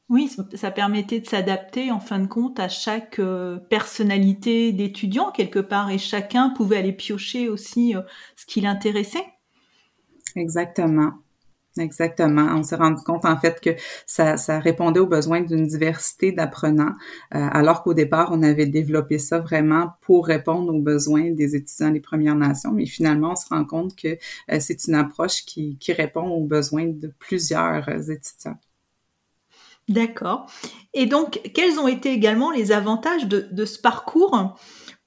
Oui, 0.10 0.30
ça 0.54 0.70
permettait 0.70 1.22
de 1.22 1.26
s'adapter 1.26 1.92
en 1.92 2.00
fin 2.00 2.20
de 2.20 2.28
compte 2.28 2.60
à 2.60 2.68
chaque 2.68 3.18
euh, 3.20 3.58
personnalité 3.58 4.72
d'étudiant 4.72 5.32
quelque 5.32 5.60
part 5.60 5.90
et 5.90 5.98
chacun 5.98 6.50
pouvait 6.50 6.78
aller 6.78 6.94
piocher 6.94 7.50
aussi 7.50 7.96
euh, 7.96 8.02
ce 8.36 8.46
qui 8.46 8.62
l'intéressait. 8.62 9.26
Exactement. 10.36 11.14
Exactement. 11.78 12.54
On 12.56 12.64
s'est 12.64 12.76
rendu 12.76 13.02
compte 13.04 13.26
en 13.26 13.38
fait 13.38 13.60
que 13.60 13.72
ça, 14.06 14.36
répondait 14.60 15.00
aux 15.00 15.08
besoins 15.08 15.42
d'une 15.42 15.66
diversité 15.66 16.32
d'apprenants, 16.32 16.94
euh, 17.34 17.48
alors 17.52 17.82
qu'au 17.82 17.96
départ, 17.96 18.30
on 18.32 18.44
avait 18.44 18.68
développé 18.68 19.18
ça 19.18 19.40
vraiment 19.40 19.94
pour 20.02 20.28
répondre 20.28 20.74
aux 20.74 20.82
besoins 20.82 21.32
des 21.32 21.56
étudiants 21.56 21.90
des 21.90 22.00
Premières 22.00 22.36
Nations. 22.36 22.72
Mais 22.72 22.86
finalement, 22.86 23.32
on 23.32 23.36
se 23.36 23.48
rend 23.50 23.66
compte 23.66 23.96
que 23.96 24.18
c'est 24.60 24.88
une 24.88 24.96
approche 24.96 25.46
qui, 25.46 25.78
répond 25.94 26.28
aux 26.28 26.46
besoins 26.46 26.88
de 26.88 27.12
plusieurs 27.20 27.88
étudiants. 28.10 28.58
D'accord. 29.90 30.48
Et 30.94 31.06
donc, 31.06 31.42
quels 31.54 31.78
ont 31.80 31.88
été 31.88 32.12
également 32.12 32.52
les 32.52 32.72
avantages 32.72 33.28
de, 33.28 33.66
ce 33.66 33.80
parcours 33.80 34.58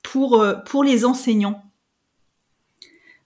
pour, 0.03 0.41
euh, 0.41 0.55
pour 0.67 0.85
les 0.85 1.05
enseignants? 1.05 1.63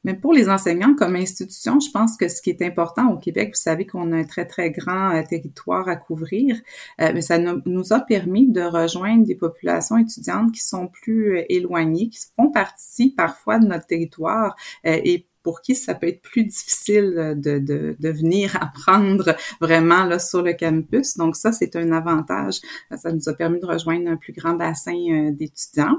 Mais 0.05 0.15
pour 0.15 0.33
les 0.33 0.49
enseignants 0.49 0.95
comme 0.95 1.15
institution, 1.15 1.79
je 1.81 1.91
pense 1.91 2.17
que 2.17 2.29
ce 2.29 2.41
qui 2.41 2.51
est 2.51 2.63
important 2.63 3.09
au 3.13 3.19
Québec, 3.19 3.51
vous 3.51 3.61
savez 3.61 3.87
qu'on 3.87 4.13
a 4.13 4.17
un 4.17 4.25
très, 4.25 4.47
très 4.47 4.71
grand 4.71 5.15
euh, 5.15 5.23
territoire 5.29 5.89
à 5.89 5.97
couvrir, 5.97 6.57
euh, 7.01 7.11
mais 7.13 7.21
ça 7.21 7.39
nous 7.39 7.93
a 7.93 8.01
permis 8.01 8.51
de 8.51 8.63
rejoindre 8.63 9.25
des 9.25 9.35
populations 9.35 9.99
étudiantes 9.99 10.53
qui 10.53 10.63
sont 10.63 10.89
plus 10.89 11.37
euh, 11.37 11.45
éloignées, 11.49 12.09
qui 12.09 12.21
font 12.37 12.51
partie 12.51 13.11
parfois 13.11 13.59
de 13.59 13.67
notre 13.67 13.87
territoire 13.87 14.57
et 14.85 15.27
pour 15.43 15.63
qui 15.63 15.75
ça 15.75 15.95
peut 15.95 16.09
être 16.09 16.21
plus 16.21 16.45
difficile 16.45 17.35
de, 17.37 17.59
de, 17.59 17.97
de, 17.99 18.09
venir 18.11 18.57
apprendre 18.61 19.35
vraiment 19.61 20.05
là 20.05 20.19
sur 20.19 20.43
le 20.43 20.53
campus. 20.53 21.17
Donc 21.17 21.37
ça, 21.37 21.53
c'est 21.53 21.77
un 21.77 21.93
avantage. 21.93 22.61
Ça 22.95 23.13
nous 23.13 23.29
a 23.29 23.33
permis 23.33 23.59
de 23.59 23.67
rejoindre 23.67 24.11
un 24.11 24.17
plus 24.17 24.33
grand 24.33 24.55
bassin 24.55 25.31
d'étudiants. 25.33 25.99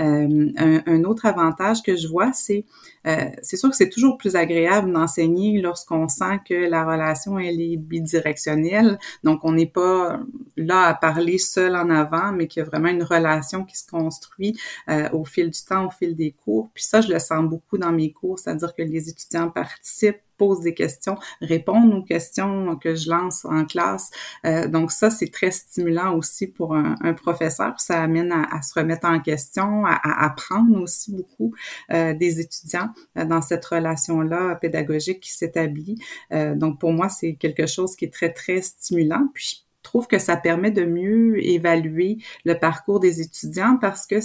Euh, 0.00 0.50
un, 0.56 1.04
autre 1.04 1.26
avantage 1.26 1.82
que 1.82 1.96
je 1.96 2.08
vois, 2.08 2.32
c'est 2.32 2.64
euh, 3.06 3.30
c'est 3.42 3.56
sûr 3.56 3.70
que 3.70 3.76
c'est 3.76 3.88
toujours 3.88 4.16
plus 4.16 4.36
agréable 4.36 4.92
d'enseigner 4.92 5.60
lorsqu'on 5.60 6.08
sent 6.08 6.40
que 6.48 6.54
la 6.54 6.84
relation 6.84 7.38
elle 7.38 7.60
est 7.60 7.76
bidirectionnelle. 7.76 8.98
Donc 9.24 9.44
on 9.44 9.52
n'est 9.52 9.66
pas 9.66 10.20
là 10.56 10.82
à 10.82 10.94
parler 10.94 11.38
seul 11.38 11.76
en 11.76 11.90
avant, 11.90 12.32
mais 12.32 12.46
qu'il 12.46 12.60
y 12.60 12.66
a 12.66 12.68
vraiment 12.68 12.88
une 12.88 13.02
relation 13.02 13.64
qui 13.64 13.76
se 13.76 13.86
construit 13.88 14.56
euh, 14.88 15.08
au 15.12 15.24
fil 15.24 15.50
du 15.50 15.60
temps, 15.64 15.86
au 15.86 15.90
fil 15.90 16.14
des 16.14 16.32
cours. 16.32 16.70
Puis 16.74 16.84
ça, 16.84 17.00
je 17.00 17.12
le 17.12 17.18
sens 17.18 17.44
beaucoup 17.44 17.78
dans 17.78 17.92
mes 17.92 18.12
cours, 18.12 18.38
c'est-à-dire 18.38 18.74
que 18.74 18.82
les 18.82 19.08
étudiants 19.08 19.50
participent 19.50 20.22
pose 20.42 20.58
des 20.58 20.74
questions, 20.74 21.16
répondre 21.40 21.96
aux 21.96 22.02
questions 22.02 22.76
que 22.76 22.96
je 22.96 23.08
lance 23.08 23.44
en 23.44 23.64
classe. 23.64 24.10
Euh, 24.44 24.66
donc 24.66 24.90
ça, 24.90 25.08
c'est 25.08 25.30
très 25.30 25.52
stimulant 25.52 26.16
aussi 26.16 26.48
pour 26.48 26.74
un, 26.74 26.96
professeur. 27.14 27.78
Ça 27.78 28.02
amène 28.02 28.32
à, 28.32 28.60
se 28.62 28.74
remettre 28.74 29.06
en 29.06 29.20
question, 29.20 29.86
à, 29.86 30.24
apprendre 30.24 30.80
aussi 30.80 31.12
beaucoup 31.12 31.54
euh, 31.92 32.12
des 32.12 32.40
étudiants 32.40 32.88
euh, 33.16 33.24
dans 33.24 33.40
cette 33.40 33.64
relation-là 33.64 34.56
pédagogique 34.56 35.20
qui 35.20 35.30
s'établit. 35.30 35.98
donc 36.32 36.80
pour 36.80 36.92
moi, 36.92 37.08
c'est 37.08 37.34
quelque 37.34 37.66
chose 37.66 37.94
qui 37.94 38.06
est 38.06 38.12
très, 38.12 38.32
très 38.32 38.62
stimulant. 38.62 39.28
Puis 39.34 39.64
je 39.84 39.88
trouve 39.88 40.08
que 40.08 40.18
ça 40.18 40.36
permet 40.36 40.72
de 40.72 40.84
mieux 40.84 41.44
évaluer 41.46 42.18
le 42.44 42.54
parcours 42.58 42.98
des 42.98 43.20
étudiants 43.20 43.76
parce 43.80 44.06
que 44.06 44.16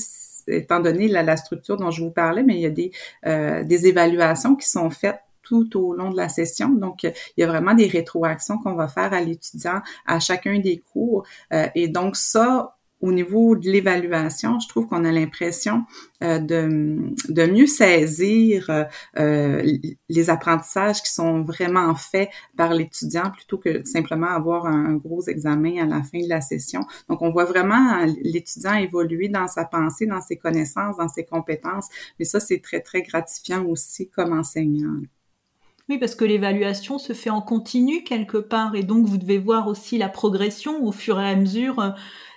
étant 0.47 0.80
donné 0.80 1.08
la, 1.08 1.38
structure 1.38 1.77
dont 1.77 1.91
je 1.91 2.01
vous 2.01 2.12
parlais, 2.12 2.41
mais 2.41 2.56
il 2.56 2.62
y 2.62 2.65
a 2.65 3.63
des 3.63 3.88
évaluations 3.88 4.56
qui 4.56 4.67
sont 4.67 4.89
faites 4.89 5.19
tout 5.47 5.77
au 5.79 5.93
long 5.93 6.12
de 6.12 6.17
la 6.17 6.29
session. 6.29 6.69
Donc, 6.69 7.03
il 7.03 7.13
y 7.38 7.43
a 7.43 7.47
vraiment 7.47 7.73
des 7.73 7.88
rétroactions 7.88 8.57
qu'on 8.57 8.75
va 8.75 8.88
faire 8.88 9.13
à 9.13 9.21
l'étudiant 9.21 9.81
à 10.05 10.19
chacun 10.19 10.60
des 10.60 10.83
cours. 10.91 11.25
Euh, 11.53 11.67
et 11.75 11.88
donc, 11.88 12.15
ça, 12.15 12.77
au 12.99 13.12
niveau 13.12 13.55
de 13.55 13.69
l'évaluation, 13.69 14.60
je 14.60 14.67
trouve 14.67 14.88
qu'on 14.88 15.05
a 15.05 15.12
l'impression 15.12 15.86
euh, 16.23 16.39
de, 16.39 17.13
de 17.29 17.45
mieux 17.45 17.67
saisir 17.67 18.88
euh, 19.19 19.77
les 20.10 20.29
apprentissages 20.31 21.03
qui 21.03 21.12
sont 21.12 21.43
vraiment 21.43 21.93
faits 21.93 22.29
par 22.55 22.73
l'étudiant 22.73 23.29
plutôt 23.29 23.60
que 23.60 23.86
simplement 23.86 24.27
avoir 24.27 24.65
un, 24.65 24.95
gros 24.95 25.21
examen 25.27 25.83
à 25.83 25.86
la 25.86 26.01
fin 26.01 26.19
de 26.21 26.29
la 26.29 26.41
session. 26.41 26.81
Donc, 27.07 27.21
on 27.21 27.29
voit 27.29 27.45
vraiment 27.45 28.03
l'étudiant 28.23 28.73
évoluer 28.73 29.29
dans 29.29 29.47
sa 29.47 29.65
pensée, 29.65 30.07
dans 30.07 30.21
ses 30.21 30.38
connaissances, 30.38 30.97
dans 30.97 31.07
ses 31.07 31.23
compétences. 31.23 31.88
Mais 32.17 32.25
ça, 32.25 32.39
c'est 32.39 32.60
très, 32.60 32.79
très 32.81 33.03
gratifiant 33.03 33.63
aussi 33.65 34.10
comme 34.10 34.33
enseignant. 34.33 35.01
Oui, 35.89 35.97
parce 35.97 36.15
que 36.15 36.26
l'évaluation 36.26 36.97
se 36.97 37.13
fait 37.13 37.30
en 37.30 37.41
continu 37.41 38.04
quelque 38.04 38.38
part, 38.38 38.76
et 38.76 38.84
donc 38.84 39.06
vous 39.06 39.17
devez 39.17 39.38
voir 39.38 39.67
aussi 39.67 39.97
la 39.97 40.10
progression 40.10 40.84
au 40.84 40.91
fur 40.91 41.19
et 41.19 41.30
à 41.30 41.36
mesure 41.36 41.80
euh, 41.80 41.89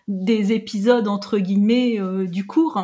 des 0.06 0.52
épisodes, 0.52 1.08
entre 1.08 1.38
guillemets, 1.38 2.00
euh, 2.00 2.26
du 2.26 2.46
cours. 2.46 2.80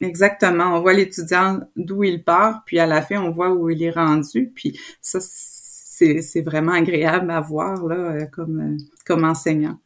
Exactement. 0.00 0.76
On 0.76 0.80
voit 0.80 0.94
l'étudiant 0.94 1.60
d'où 1.76 2.04
il 2.04 2.24
part, 2.24 2.62
puis 2.64 2.78
à 2.78 2.86
la 2.86 3.02
fin, 3.02 3.20
on 3.22 3.30
voit 3.30 3.50
où 3.52 3.68
il 3.68 3.82
est 3.82 3.90
rendu. 3.90 4.50
Puis 4.54 4.78
ça, 5.02 5.18
c'est 5.20 6.42
vraiment 6.42 6.72
agréable 6.72 7.30
à 7.30 7.40
voir 7.40 7.86
là, 7.86 7.94
euh, 7.94 8.26
comme, 8.26 8.78
comme 9.06 9.24
enseignant. 9.24 9.78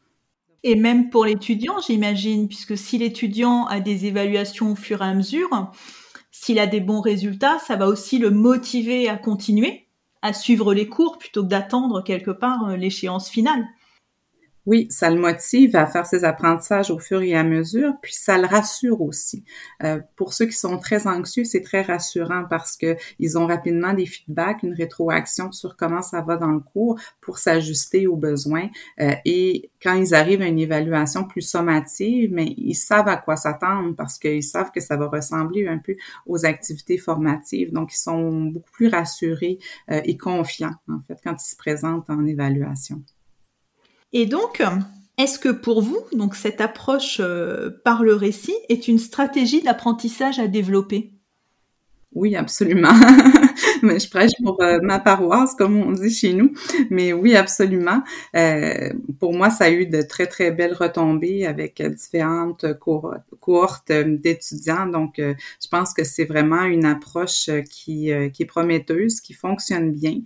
Et 0.63 0.77
même 0.77 1.11
pour 1.11 1.27
l'étudiant, 1.27 1.79
j'imagine, 1.87 2.49
puisque 2.49 2.79
si 2.79 2.99
l'étudiant 2.99 3.67
a 3.67 3.81
des 3.81 4.07
évaluations 4.07 4.73
au 4.73 4.77
fur 4.77 5.03
et 5.03 5.05
à 5.05 5.15
mesure, 5.15 5.73
s'il 6.31 6.59
a 6.59 6.67
des 6.67 6.81
bons 6.81 7.01
résultats, 7.01 7.59
ça 7.59 7.77
va 7.77 7.89
aussi 7.89 8.19
le 8.19 8.31
motiver 8.31 9.09
à 9.09 9.17
continuer 9.17 9.86
à 10.23 10.33
suivre 10.33 10.75
les 10.75 10.89
cours 10.89 11.19
plutôt 11.19 11.43
que 11.43 11.49
d'attendre 11.49 12.03
quelque 12.03 12.31
part 12.31 12.69
euh, 12.69 12.77
l'échéance 12.77 13.29
finale. 13.29 13.67
Oui, 14.67 14.89
ça 14.91 15.11
le 15.11 15.21
motive 15.21 15.77
à 15.77 15.87
faire 15.87 16.07
ses 16.07 16.25
apprentissages 16.25 16.91
au 16.91 16.99
fur 16.99 17.23
et 17.23 17.37
à 17.37 17.45
mesure, 17.45 17.95
puis 18.03 18.13
ça 18.13 18.37
le 18.37 18.47
rassure 18.47 19.01
aussi. 19.01 19.45
Euh, 19.85 20.01
pour 20.17 20.33
ceux 20.33 20.47
qui 20.47 20.57
sont 20.57 20.79
très 20.79 21.07
anxieux, 21.07 21.45
c'est 21.45 21.63
très 21.63 21.83
rassurant 21.83 22.45
parce 22.51 22.77
que 22.77 22.97
ils 23.21 23.39
ont 23.39 23.47
rapidement 23.47 23.93
des 23.93 24.07
feedbacks, 24.07 24.65
une 24.65 24.75
rétroaction 24.75 25.53
sur 25.53 25.77
comment 25.77 26.03
ça 26.03 26.21
va 26.21 26.37
dans 26.37 26.51
le 26.51 26.59
cours 26.59 26.99
pour 27.21 27.39
s'ajuster 27.39 28.09
aux 28.09 28.17
besoins. 28.17 28.69
Euh, 29.01 29.13
et 29.25 29.71
quand 29.81 29.95
ils 29.95 30.15
arrivent 30.17 30.43
à 30.43 30.47
une 30.47 30.59
évaluation 30.59 31.23
plus 31.25 31.43
sommative, 31.43 32.33
mais 32.33 32.53
ils 32.57 32.75
savent 32.75 33.09
à 33.09 33.17
quoi 33.17 33.37
s'attendre 33.37 33.95
parce 33.97 34.19
qu'ils 34.19 34.43
savent 34.43 34.73
que 34.73 34.81
ça 34.81 34.97
va 34.97 35.07
ressembler 35.07 35.69
un 35.69 35.79
peu 35.79 35.95
aux 36.27 36.45
activités 36.45 36.99
formatives. 36.99 37.73
Donc, 37.73 37.93
ils 37.93 37.99
sont 37.99 38.47
beaucoup 38.47 38.73
plus 38.73 38.89
rassurés 38.89 39.59
euh, 39.93 40.01
et 40.05 40.17
confiants, 40.17 40.75
en 40.89 40.99
fait, 41.07 41.19
quand 41.23 41.35
ils 41.41 41.51
se 41.51 41.57
présentent 41.57 42.11
en 42.11 42.27
évaluation. 42.27 43.03
Et 44.13 44.27
donc, 44.27 44.63
est-ce 45.19 45.39
que 45.39 45.49
pour 45.49 45.81
vous, 45.81 46.01
donc 46.13 46.35
cette 46.35 46.61
approche 46.61 47.21
euh, 47.21 47.71
par 47.85 48.03
le 48.03 48.15
récit 48.15 48.55
est 48.69 48.87
une 48.87 48.99
stratégie 48.99 49.63
d'apprentissage 49.63 50.39
à 50.39 50.47
développer? 50.47 51.13
Oui, 52.15 52.37
absolument. 52.37 52.93
Mais 53.83 53.99
je 53.99 54.09
prêche 54.09 54.33
pour 54.43 54.63
euh, 54.63 54.79
ma 54.83 54.99
paroisse, 54.99 55.55
comme 55.55 55.77
on 55.77 55.93
dit 55.93 56.11
chez 56.11 56.33
nous. 56.35 56.53
Mais 56.91 57.13
oui, 57.13 57.35
absolument. 57.35 58.03
Euh, 58.35 58.91
pour 59.19 59.35
moi, 59.35 59.51
ça 59.51 59.65
a 59.65 59.71
eu 59.71 59.87
de 59.87 60.03
très, 60.03 60.27
très 60.27 60.51
belles 60.51 60.73
retombées 60.75 61.47
avec 61.47 61.83
différentes 61.83 62.67
cohortes 62.79 63.93
d'étudiants. 63.93 64.87
Donc, 64.87 65.15
je 65.19 65.69
pense 65.71 65.93
que 65.93 66.05
c'est 66.05 66.25
vraiment 66.25 66.65
une 66.65 66.87
approche 66.87 67.51
qui, 67.71 68.11
qui 68.33 68.43
est 68.43 68.47
prometteuse, 68.47 69.21
qui 69.21 69.35
fonctionne 69.35 69.93
bien. 69.93 70.21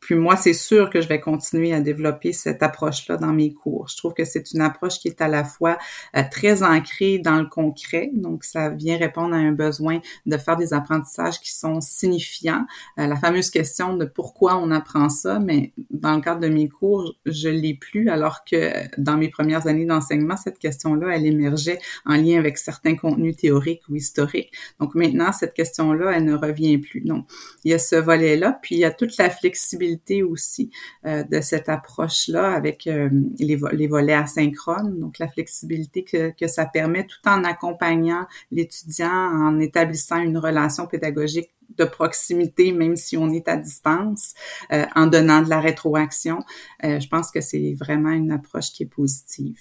Puis 0.00 0.14
moi, 0.14 0.36
c'est 0.36 0.54
sûr 0.54 0.88
que 0.88 1.00
je 1.00 1.08
vais 1.08 1.20
continuer 1.20 1.74
à 1.74 1.80
développer 1.80 2.32
cette 2.32 2.62
approche-là 2.62 3.18
dans 3.18 3.32
mes 3.32 3.52
cours. 3.52 3.88
Je 3.88 3.96
trouve 3.98 4.14
que 4.14 4.24
c'est 4.24 4.52
une 4.52 4.62
approche 4.62 4.98
qui 4.98 5.08
est 5.08 5.20
à 5.20 5.28
la 5.28 5.44
fois 5.44 5.78
euh, 6.16 6.22
très 6.30 6.62
ancrée 6.62 7.18
dans 7.18 7.36
le 7.36 7.46
concret, 7.46 8.10
donc 8.14 8.44
ça 8.44 8.70
vient 8.70 8.96
répondre 8.96 9.34
à 9.34 9.38
un 9.38 9.52
besoin 9.52 10.00
de 10.24 10.36
faire 10.38 10.56
des 10.56 10.72
apprentissages 10.72 11.38
qui 11.40 11.52
sont 11.52 11.80
signifiants. 11.82 12.64
Euh, 12.98 13.06
la 13.06 13.16
fameuse 13.16 13.50
question 13.50 13.96
de 13.96 14.06
pourquoi 14.06 14.56
on 14.56 14.70
apprend 14.70 15.10
ça, 15.10 15.38
mais 15.38 15.72
dans 15.90 16.16
le 16.16 16.22
cadre 16.22 16.40
de 16.40 16.48
mes 16.48 16.68
cours, 16.68 17.14
je 17.26 17.48
l'ai 17.48 17.74
plus, 17.74 18.08
alors 18.08 18.44
que 18.44 18.72
dans 18.96 19.18
mes 19.18 19.28
premières 19.28 19.66
années 19.66 19.86
d'enseignement, 19.86 20.36
cette 20.38 20.58
question-là, 20.58 21.14
elle 21.14 21.26
émergeait 21.26 21.78
en 22.06 22.16
lien 22.16 22.38
avec 22.38 22.56
certains 22.56 22.96
contenus 22.96 23.36
théoriques 23.36 23.82
ou 23.90 23.96
historiques. 23.96 24.52
Donc 24.80 24.94
maintenant, 24.94 25.32
cette 25.32 25.52
question-là, 25.52 26.12
elle 26.16 26.24
ne 26.24 26.34
revient 26.34 26.78
plus. 26.78 27.02
Donc, 27.02 27.26
il 27.64 27.70
y 27.70 27.74
a 27.74 27.78
ce 27.78 27.96
volet-là, 27.96 28.58
puis 28.62 28.76
il 28.76 28.78
y 28.78 28.84
a 28.84 28.90
toute 28.90 29.16
la 29.18 29.28
flexibilité 29.28 29.89
aussi 30.22 30.70
euh, 31.06 31.22
de 31.24 31.40
cette 31.40 31.68
approche-là 31.68 32.52
avec 32.52 32.86
euh, 32.86 33.08
les, 33.38 33.58
les, 33.72 33.86
volets 33.86 34.14
asynchrones, 34.14 34.98
donc 34.98 35.18
la 35.18 35.28
flexibilité 35.28 36.04
que, 36.04 36.30
que 36.30 36.46
ça 36.46 36.66
permet 36.66 37.06
tout 37.06 37.20
en 37.26 37.44
accompagnant 37.44 38.26
l'étudiant, 38.50 39.08
en 39.10 39.58
établissant 39.58 40.20
une 40.20 40.38
relation 40.38 40.86
pédagogique 40.86 41.50
de 41.76 41.84
proximité, 41.84 42.72
même 42.72 42.96
si 42.96 43.16
on 43.16 43.30
est 43.30 43.48
à 43.48 43.56
distance, 43.56 44.34
euh, 44.72 44.84
en 44.96 45.06
donnant 45.06 45.42
de 45.42 45.48
la 45.48 45.60
rétroaction. 45.60 46.40
je 46.82 47.06
pense 47.08 47.30
que 47.30 47.40
c'est 47.40 47.74
vraiment 47.78 48.10
une 48.10 48.32
approche 48.32 48.72
qui 48.72 48.82
est 48.82 48.92
positive. 48.92 49.58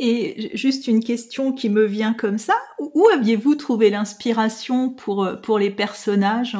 Et 0.00 0.50
juste 0.54 0.88
une 0.88 1.04
question 1.04 1.52
qui 1.52 1.68
me 1.68 1.84
vient 1.84 2.14
comme 2.14 2.38
ça, 2.38 2.56
où 2.80 3.06
aviez-vous 3.14 3.54
trouvé 3.54 3.90
l'inspiration 3.90 4.90
pour, 4.90 5.28
pour 5.40 5.58
les 5.60 5.70
personnages? 5.70 6.56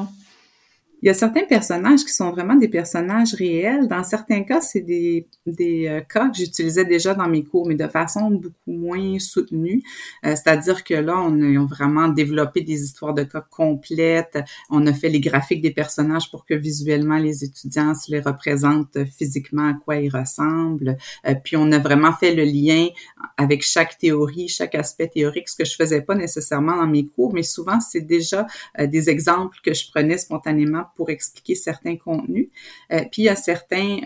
Il 1.04 1.08
y 1.08 1.10
a 1.10 1.14
certains 1.14 1.44
personnages 1.44 2.02
qui 2.02 2.14
sont 2.14 2.30
vraiment 2.30 2.54
des 2.54 2.68
personnages 2.68 3.34
réels. 3.34 3.88
Dans 3.88 4.02
certains 4.02 4.42
cas, 4.42 4.62
c'est 4.62 4.80
des, 4.80 5.28
des 5.44 5.86
euh, 5.86 6.00
cas 6.00 6.30
que 6.30 6.36
j'utilisais 6.38 6.86
déjà 6.86 7.12
dans 7.12 7.28
mes 7.28 7.44
cours, 7.44 7.66
mais 7.66 7.74
de 7.74 7.86
façon 7.86 8.30
beaucoup 8.30 8.72
moins 8.72 9.18
soutenue. 9.18 9.82
Euh, 10.24 10.30
c'est-à-dire 10.30 10.82
que 10.82 10.94
là, 10.94 11.20
on 11.20 11.42
a, 11.42 11.66
vraiment 11.66 12.08
développé 12.08 12.62
des 12.62 12.82
histoires 12.82 13.12
de 13.12 13.22
cas 13.22 13.44
complètes. 13.50 14.38
On 14.70 14.86
a 14.86 14.94
fait 14.94 15.10
les 15.10 15.20
graphiques 15.20 15.60
des 15.60 15.72
personnages 15.72 16.30
pour 16.30 16.46
que 16.46 16.54
visuellement 16.54 17.18
les 17.18 17.44
étudiants 17.44 17.94
se 17.94 18.10
les 18.10 18.20
représentent 18.20 19.04
physiquement 19.04 19.68
à 19.68 19.74
quoi 19.74 19.96
ils 19.96 20.08
ressemblent. 20.08 20.96
Euh, 21.26 21.34
puis 21.34 21.58
on 21.58 21.70
a 21.72 21.78
vraiment 21.78 22.14
fait 22.14 22.34
le 22.34 22.44
lien 22.44 22.88
avec 23.36 23.62
chaque 23.62 23.98
théorie, 23.98 24.48
chaque 24.48 24.74
aspect 24.74 25.08
théorique, 25.08 25.50
ce 25.50 25.56
que 25.56 25.66
je 25.66 25.74
faisais 25.74 26.00
pas 26.00 26.14
nécessairement 26.14 26.76
dans 26.76 26.86
mes 26.86 27.04
cours, 27.04 27.34
mais 27.34 27.42
souvent 27.42 27.78
c'est 27.80 28.00
déjà 28.00 28.46
des 28.78 29.10
exemples 29.10 29.58
que 29.62 29.74
je 29.74 29.90
prenais 29.90 30.16
spontanément 30.16 30.84
pour 30.96 31.11
expliquer 31.11 31.54
certains 31.54 31.96
contenus. 31.96 32.48
Euh, 32.92 33.00
puis 33.11 33.22
il 33.22 33.24
y 33.24 33.28
a 33.28 33.37
certains 33.37 33.98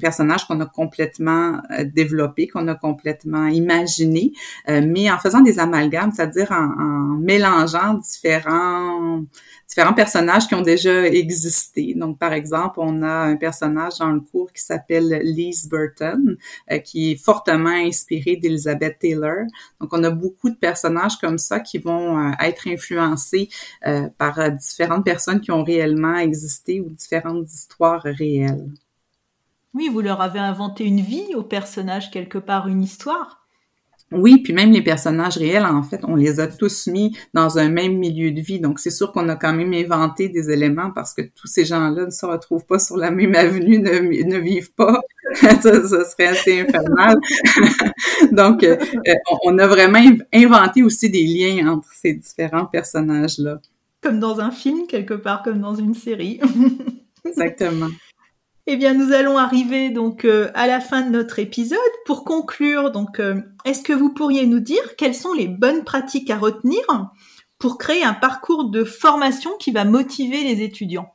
personnages 0.00 0.46
qu'on 0.46 0.60
a 0.60 0.66
complètement 0.66 1.60
développés, 1.84 2.48
qu'on 2.48 2.68
a 2.68 2.74
complètement 2.74 3.46
imaginés, 3.46 4.32
mais 4.66 5.10
en 5.10 5.18
faisant 5.18 5.40
des 5.40 5.58
amalgames, 5.58 6.12
c'est-à-dire 6.14 6.52
en, 6.52 6.70
en 6.80 7.18
mélangeant 7.18 7.94
différents 7.94 9.22
différents 9.68 9.94
personnages 9.94 10.48
qui 10.48 10.54
ont 10.54 10.62
déjà 10.62 11.06
existé. 11.06 11.94
Donc, 11.94 12.18
par 12.18 12.32
exemple, 12.32 12.80
on 12.80 13.02
a 13.02 13.26
un 13.26 13.36
personnage 13.36 13.98
dans 13.98 14.10
le 14.10 14.20
cours 14.20 14.50
qui 14.52 14.62
s'appelle 14.62 15.20
Lise 15.22 15.68
Burton, 15.68 16.36
euh, 16.72 16.78
qui 16.78 17.12
est 17.12 17.16
fortement 17.16 17.68
inspiré 17.68 18.36
d'Elizabeth 18.36 18.98
Taylor. 18.98 19.44
Donc, 19.80 19.92
on 19.92 20.02
a 20.04 20.10
beaucoup 20.10 20.48
de 20.48 20.56
personnages 20.56 21.18
comme 21.18 21.38
ça 21.38 21.60
qui 21.60 21.78
vont 21.78 22.18
euh, 22.18 22.32
être 22.40 22.66
influencés 22.66 23.50
euh, 23.86 24.08
par 24.16 24.50
différentes 24.52 25.04
personnes 25.04 25.40
qui 25.40 25.50
ont 25.50 25.62
réellement 25.62 26.16
existé 26.16 26.80
ou 26.80 26.88
différentes 26.90 27.52
histoires 27.52 28.02
réelles. 28.02 28.70
Oui, 29.74 29.90
vous 29.92 30.00
leur 30.00 30.22
avez 30.22 30.38
inventé 30.38 30.84
une 30.84 31.00
vie 31.00 31.34
aux 31.34 31.42
personnages, 31.42 32.10
quelque 32.10 32.38
part 32.38 32.68
une 32.68 32.82
histoire. 32.82 33.37
Oui, 34.10 34.38
puis 34.42 34.54
même 34.54 34.72
les 34.72 34.80
personnages 34.80 35.36
réels, 35.36 35.66
en 35.66 35.82
fait, 35.82 36.00
on 36.04 36.16
les 36.16 36.40
a 36.40 36.46
tous 36.46 36.86
mis 36.86 37.14
dans 37.34 37.58
un 37.58 37.68
même 37.68 37.98
milieu 37.98 38.30
de 38.30 38.40
vie. 38.40 38.58
Donc, 38.58 38.78
c'est 38.78 38.90
sûr 38.90 39.12
qu'on 39.12 39.28
a 39.28 39.36
quand 39.36 39.52
même 39.52 39.74
inventé 39.74 40.30
des 40.30 40.50
éléments 40.50 40.90
parce 40.90 41.12
que 41.12 41.20
tous 41.20 41.46
ces 41.46 41.66
gens-là 41.66 42.06
ne 42.06 42.10
se 42.10 42.24
retrouvent 42.24 42.64
pas 42.64 42.78
sur 42.78 42.96
la 42.96 43.10
même 43.10 43.34
avenue, 43.34 43.78
ne, 43.78 43.98
ne 44.00 44.38
vivent 44.38 44.72
pas. 44.72 45.00
ça, 45.34 45.60
serait 45.82 46.28
assez 46.28 46.60
infernal. 46.60 47.18
Donc, 48.32 48.64
euh, 48.64 48.76
euh, 49.06 49.14
on 49.44 49.58
a 49.58 49.66
vraiment 49.66 50.00
inventé 50.32 50.82
aussi 50.82 51.10
des 51.10 51.26
liens 51.26 51.68
entre 51.68 51.88
ces 51.92 52.14
différents 52.14 52.66
personnages-là. 52.66 53.60
Comme 54.00 54.20
dans 54.20 54.40
un 54.40 54.50
film, 54.50 54.86
quelque 54.86 55.14
part, 55.14 55.42
comme 55.42 55.60
dans 55.60 55.74
une 55.74 55.94
série. 55.94 56.40
Exactement. 57.26 57.88
Eh 58.70 58.76
bien, 58.76 58.92
nous 58.92 59.14
allons 59.14 59.38
arriver 59.38 59.88
donc 59.88 60.26
euh, 60.26 60.50
à 60.52 60.66
la 60.66 60.78
fin 60.78 61.00
de 61.00 61.08
notre 61.08 61.38
épisode. 61.38 61.78
Pour 62.04 62.22
conclure, 62.22 62.90
donc, 62.90 63.18
euh, 63.18 63.40
est-ce 63.64 63.80
que 63.80 63.94
vous 63.94 64.12
pourriez 64.12 64.46
nous 64.46 64.60
dire 64.60 64.94
quelles 64.98 65.14
sont 65.14 65.32
les 65.32 65.48
bonnes 65.48 65.84
pratiques 65.84 66.28
à 66.28 66.36
retenir 66.36 66.82
pour 67.58 67.78
créer 67.78 68.04
un 68.04 68.12
parcours 68.12 68.68
de 68.68 68.84
formation 68.84 69.52
qui 69.58 69.72
va 69.72 69.86
motiver 69.86 70.44
les 70.44 70.62
étudiants? 70.62 71.14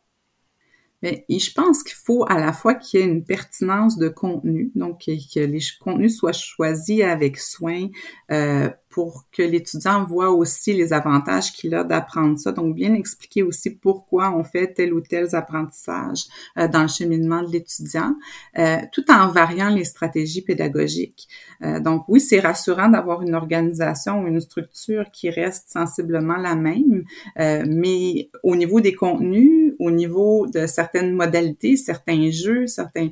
Mais 1.04 1.26
je 1.30 1.52
pense 1.54 1.84
qu'il 1.84 1.98
faut 1.98 2.26
à 2.30 2.39
la 2.39 2.54
fois 2.54 2.76
qu'il 2.76 3.00
y 3.00 3.04
ait 3.04 3.06
une 3.06 3.26
pertinence 3.26 3.98
de 3.98 4.08
contenu, 4.08 4.72
donc 4.74 5.02
que, 5.06 5.39
les 5.39 5.60
contenus 5.82 6.18
soient 6.18 6.32
choisis 6.32 7.04
avec 7.04 7.38
soin, 7.38 7.89
euh, 8.32 8.70
pour 8.94 9.26
que 9.32 9.42
l'étudiant 9.42 10.06
voit 10.06 10.30
aussi 10.30 10.72
les 10.72 10.94
avantages 10.94 11.52
qu'il 11.52 11.74
a 11.74 11.84
d'apprendre 11.84 12.38
ça. 12.38 12.52
Donc, 12.52 12.76
bien 12.76 12.94
expliquer 12.94 13.42
aussi 13.42 13.72
pourquoi 13.72 14.32
on 14.32 14.44
fait 14.44 14.72
tel 14.72 14.94
ou 14.94 15.02
tel 15.02 15.28
apprentissage 15.34 16.26
euh, 16.60 16.68
dans 16.68 16.84
le 16.84 16.88
cheminement 16.88 17.42
de 17.42 17.52
l'étudiant, 17.52 18.16
euh, 18.60 18.78
tout 18.92 19.10
en 19.10 19.30
variant 19.30 19.70
les 19.70 19.84
stratégies 19.84 20.44
pédagogiques. 20.44 21.28
Euh, 21.63 21.80
donc, 21.80 22.04
oui, 22.08 22.20
c'est 22.20 22.39
rassurant 22.39 22.88
d'avoir 22.88 23.24
une 23.24 23.34
organisation 23.34 24.22
ou 24.22 24.28
une 24.28 24.39
structure 24.39 25.10
qui 25.12 25.32
reste 25.32 25.70
sensiblement 25.70 26.38
la 26.38 26.56
même, 26.56 27.04
mais 27.36 28.30
au 28.44 28.56
niveau 28.56 28.80
des 28.80 28.94
contenus, 28.94 29.62
au 29.84 29.91
niveau 29.91 30.48
de 30.48 30.65
certaines 30.65 31.13
modalités, 31.13 31.76
certains 31.76 32.32
jeux, 32.32 32.67
certains 32.67 33.10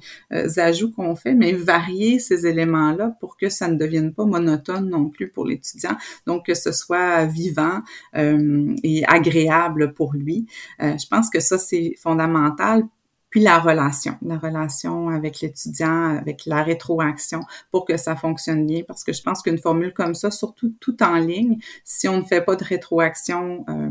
ajouts 0.58 0.92
qu'on 0.92 1.16
fait, 1.16 1.34
mais 1.34 1.54
varier 1.54 2.20
ces 2.20 2.48
éléments-là 2.48 3.16
pour 3.20 3.38
que 3.38 3.50
ça 3.50 3.68
ne 3.68 3.78
devienne 3.78 4.14
pas 4.14 4.26
monotone 4.26 4.90
non 4.90 5.10
plus 5.10 5.30
pour 5.30 5.46
l'étudiant 5.46 5.98
donc 6.28 6.46
que 6.46 6.54
ce 6.54 6.72
soit 6.72 7.26
vivant 7.26 7.82
euh, 8.16 8.76
et 8.84 9.04
agréable 9.06 9.94
pour 9.94 10.14
lui. 10.14 10.48
Euh, 10.82 10.98
je 10.98 11.08
pense 11.08 11.30
que 11.30 11.40
ça, 11.40 11.58
c'est 11.58 11.96
fondamental 11.98 12.84
puis 13.32 13.40
la 13.40 13.60
relation, 13.60 14.18
la 14.22 14.38
relation 14.38 15.08
avec 15.08 15.40
l'étudiant, 15.40 16.18
avec 16.18 16.46
la 16.46 16.64
rétroaction 16.64 17.44
pour 17.72 17.86
que 17.86 17.96
ça 17.96 18.18
fonctionne 18.18 18.68
bien. 18.68 18.82
Parce 18.86 19.06
que 19.06 19.14
je 19.14 19.24
pense 19.24 19.42
qu'une 19.42 19.58
formule 19.58 19.94
comme 19.94 20.14
ça, 20.14 20.30
surtout 20.32 20.76
tout 20.82 21.02
en 21.02 21.16
ligne, 21.16 21.58
si 21.86 22.10
on 22.10 22.18
ne 22.18 22.24
fait 22.24 22.42
pas 22.42 22.58
de 22.58 22.64
rétroaction 22.66 23.64
euh, 23.70 23.90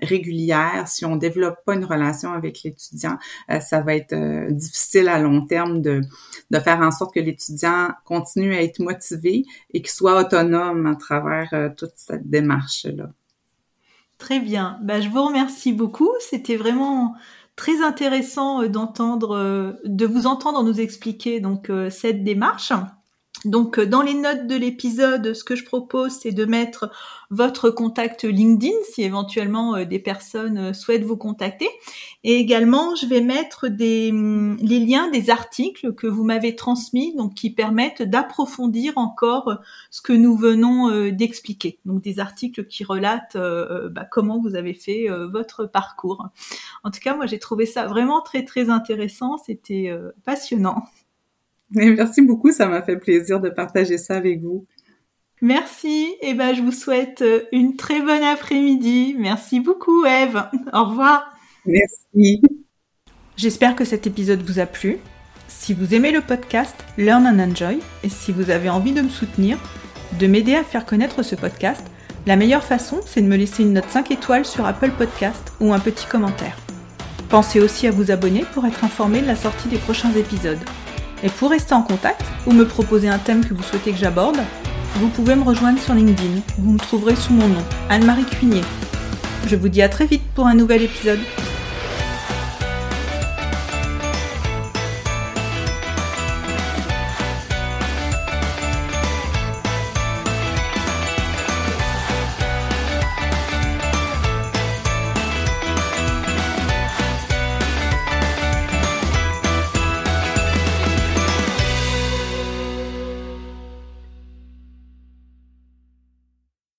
régulière, 0.00 0.88
si 0.88 1.04
on 1.04 1.16
développe 1.16 1.62
pas 1.66 1.74
une 1.74 1.84
relation 1.84 2.32
avec 2.32 2.62
l'étudiant, 2.62 3.18
euh, 3.50 3.60
ça 3.60 3.82
va 3.82 3.94
être 3.94 4.14
euh, 4.14 4.50
difficile 4.50 5.08
à 5.08 5.18
long 5.18 5.44
terme 5.44 5.82
de, 5.82 6.00
de 6.50 6.58
faire 6.58 6.80
en 6.80 6.90
sorte 6.90 7.14
que 7.14 7.20
l'étudiant 7.20 7.90
continue 8.06 8.54
à 8.54 8.62
être 8.62 8.78
motivé 8.78 9.44
et 9.74 9.82
qu'il 9.82 9.90
soit 9.90 10.18
autonome 10.18 10.86
à 10.86 10.96
travers 10.96 11.74
toute 11.76 11.92
cette 11.94 12.28
démarche-là. 12.30 13.10
Très 14.16 14.40
bien. 14.40 14.78
Ben, 14.82 15.02
je 15.02 15.10
vous 15.10 15.22
remercie 15.22 15.74
beaucoup. 15.74 16.10
C'était 16.20 16.56
vraiment 16.56 17.14
très 17.58 17.82
intéressant 17.82 18.62
euh, 18.62 18.68
d'entendre, 18.68 19.36
euh, 19.36 19.72
de 19.84 20.06
vous 20.06 20.26
entendre 20.26 20.62
nous 20.62 20.80
expliquer 20.80 21.40
donc 21.40 21.68
euh, 21.68 21.90
cette 21.90 22.24
démarche. 22.24 22.72
Donc, 23.44 23.78
dans 23.78 24.02
les 24.02 24.14
notes 24.14 24.46
de 24.46 24.56
l'épisode, 24.56 25.32
ce 25.32 25.44
que 25.44 25.54
je 25.54 25.64
propose, 25.64 26.12
c'est 26.12 26.32
de 26.32 26.44
mettre 26.44 26.90
votre 27.30 27.68
contact 27.70 28.24
LinkedIn 28.24 28.74
si 28.90 29.02
éventuellement 29.02 29.76
euh, 29.76 29.84
des 29.84 29.98
personnes 29.98 30.58
euh, 30.58 30.72
souhaitent 30.72 31.04
vous 31.04 31.16
contacter. 31.16 31.68
Et 32.24 32.36
également, 32.36 32.94
je 32.94 33.06
vais 33.06 33.20
mettre 33.20 33.66
hum, 33.66 34.56
les 34.56 34.80
liens 34.80 35.10
des 35.10 35.30
articles 35.30 35.94
que 35.94 36.06
vous 36.06 36.24
m'avez 36.24 36.56
transmis, 36.56 37.14
donc 37.14 37.34
qui 37.34 37.50
permettent 37.50 38.02
d'approfondir 38.02 38.94
encore 38.96 39.48
euh, 39.48 39.54
ce 39.90 40.00
que 40.00 40.12
nous 40.12 40.36
venons 40.36 41.10
d'expliquer. 41.10 41.78
Donc 41.84 42.02
des 42.02 42.18
articles 42.18 42.66
qui 42.66 42.84
relatent 42.84 43.36
bah, 43.36 44.04
comment 44.10 44.40
vous 44.40 44.54
avez 44.54 44.74
fait 44.74 45.06
votre 45.30 45.66
parcours. 45.66 46.28
En 46.84 46.90
tout 46.90 47.00
cas, 47.00 47.14
moi 47.14 47.26
j'ai 47.26 47.38
trouvé 47.38 47.66
ça 47.66 47.86
vraiment 47.86 48.20
très 48.20 48.44
très 48.44 48.70
intéressant. 48.70 49.38
C'était 49.38 49.92
passionnant. 50.24 50.84
Merci 51.70 52.22
beaucoup, 52.22 52.52
ça 52.52 52.66
m'a 52.66 52.82
fait 52.82 52.96
plaisir 52.96 53.40
de 53.40 53.50
partager 53.50 53.98
ça 53.98 54.16
avec 54.16 54.40
vous. 54.40 54.66
Merci. 55.40 56.14
Et 56.20 56.30
eh 56.30 56.34
ben, 56.34 56.54
je 56.54 56.62
vous 56.62 56.72
souhaite 56.72 57.22
euh, 57.22 57.42
une 57.52 57.76
très 57.76 58.00
bonne 58.00 58.22
après-midi. 58.22 59.14
Merci 59.18 59.60
beaucoup, 59.60 60.04
Eve. 60.04 60.42
Au 60.72 60.84
revoir. 60.84 61.32
Merci. 61.64 62.42
J'espère 63.36 63.76
que 63.76 63.84
cet 63.84 64.06
épisode 64.06 64.42
vous 64.42 64.58
a 64.58 64.66
plu. 64.66 64.96
Si 65.46 65.74
vous 65.74 65.94
aimez 65.94 66.10
le 66.10 66.20
podcast 66.20 66.74
Learn 66.96 67.26
and 67.26 67.50
Enjoy 67.50 67.78
et 68.02 68.08
si 68.08 68.32
vous 68.32 68.50
avez 68.50 68.68
envie 68.68 68.92
de 68.92 69.00
me 69.00 69.08
soutenir, 69.08 69.58
de 70.18 70.26
m'aider 70.26 70.56
à 70.56 70.64
faire 70.64 70.84
connaître 70.84 71.22
ce 71.22 71.36
podcast, 71.36 71.86
la 72.26 72.36
meilleure 72.36 72.64
façon, 72.64 73.00
c'est 73.06 73.22
de 73.22 73.28
me 73.28 73.36
laisser 73.36 73.62
une 73.62 73.74
note 73.74 73.88
5 73.88 74.10
étoiles 74.10 74.44
sur 74.44 74.66
Apple 74.66 74.90
Podcast 74.98 75.52
ou 75.60 75.72
un 75.72 75.78
petit 75.78 76.06
commentaire. 76.06 76.56
Pensez 77.28 77.60
aussi 77.60 77.86
à 77.86 77.90
vous 77.90 78.10
abonner 78.10 78.44
pour 78.52 78.66
être 78.66 78.84
informé 78.84 79.20
de 79.20 79.26
la 79.26 79.36
sortie 79.36 79.68
des 79.68 79.78
prochains 79.78 80.12
épisodes. 80.12 80.58
Et 81.22 81.28
pour 81.28 81.50
rester 81.50 81.74
en 81.74 81.82
contact 81.82 82.22
ou 82.46 82.52
me 82.52 82.64
proposer 82.64 83.08
un 83.08 83.18
thème 83.18 83.44
que 83.44 83.54
vous 83.54 83.62
souhaitez 83.62 83.92
que 83.92 83.98
j'aborde, 83.98 84.38
vous 84.96 85.08
pouvez 85.08 85.34
me 85.34 85.42
rejoindre 85.42 85.80
sur 85.80 85.94
LinkedIn. 85.94 86.40
Vous 86.58 86.72
me 86.72 86.78
trouverez 86.78 87.16
sous 87.16 87.32
mon 87.32 87.48
nom, 87.48 87.64
Anne-Marie 87.88 88.24
Cuinier. 88.24 88.62
Je 89.46 89.56
vous 89.56 89.68
dis 89.68 89.82
à 89.82 89.88
très 89.88 90.06
vite 90.06 90.22
pour 90.34 90.46
un 90.46 90.54
nouvel 90.54 90.82
épisode. 90.82 91.20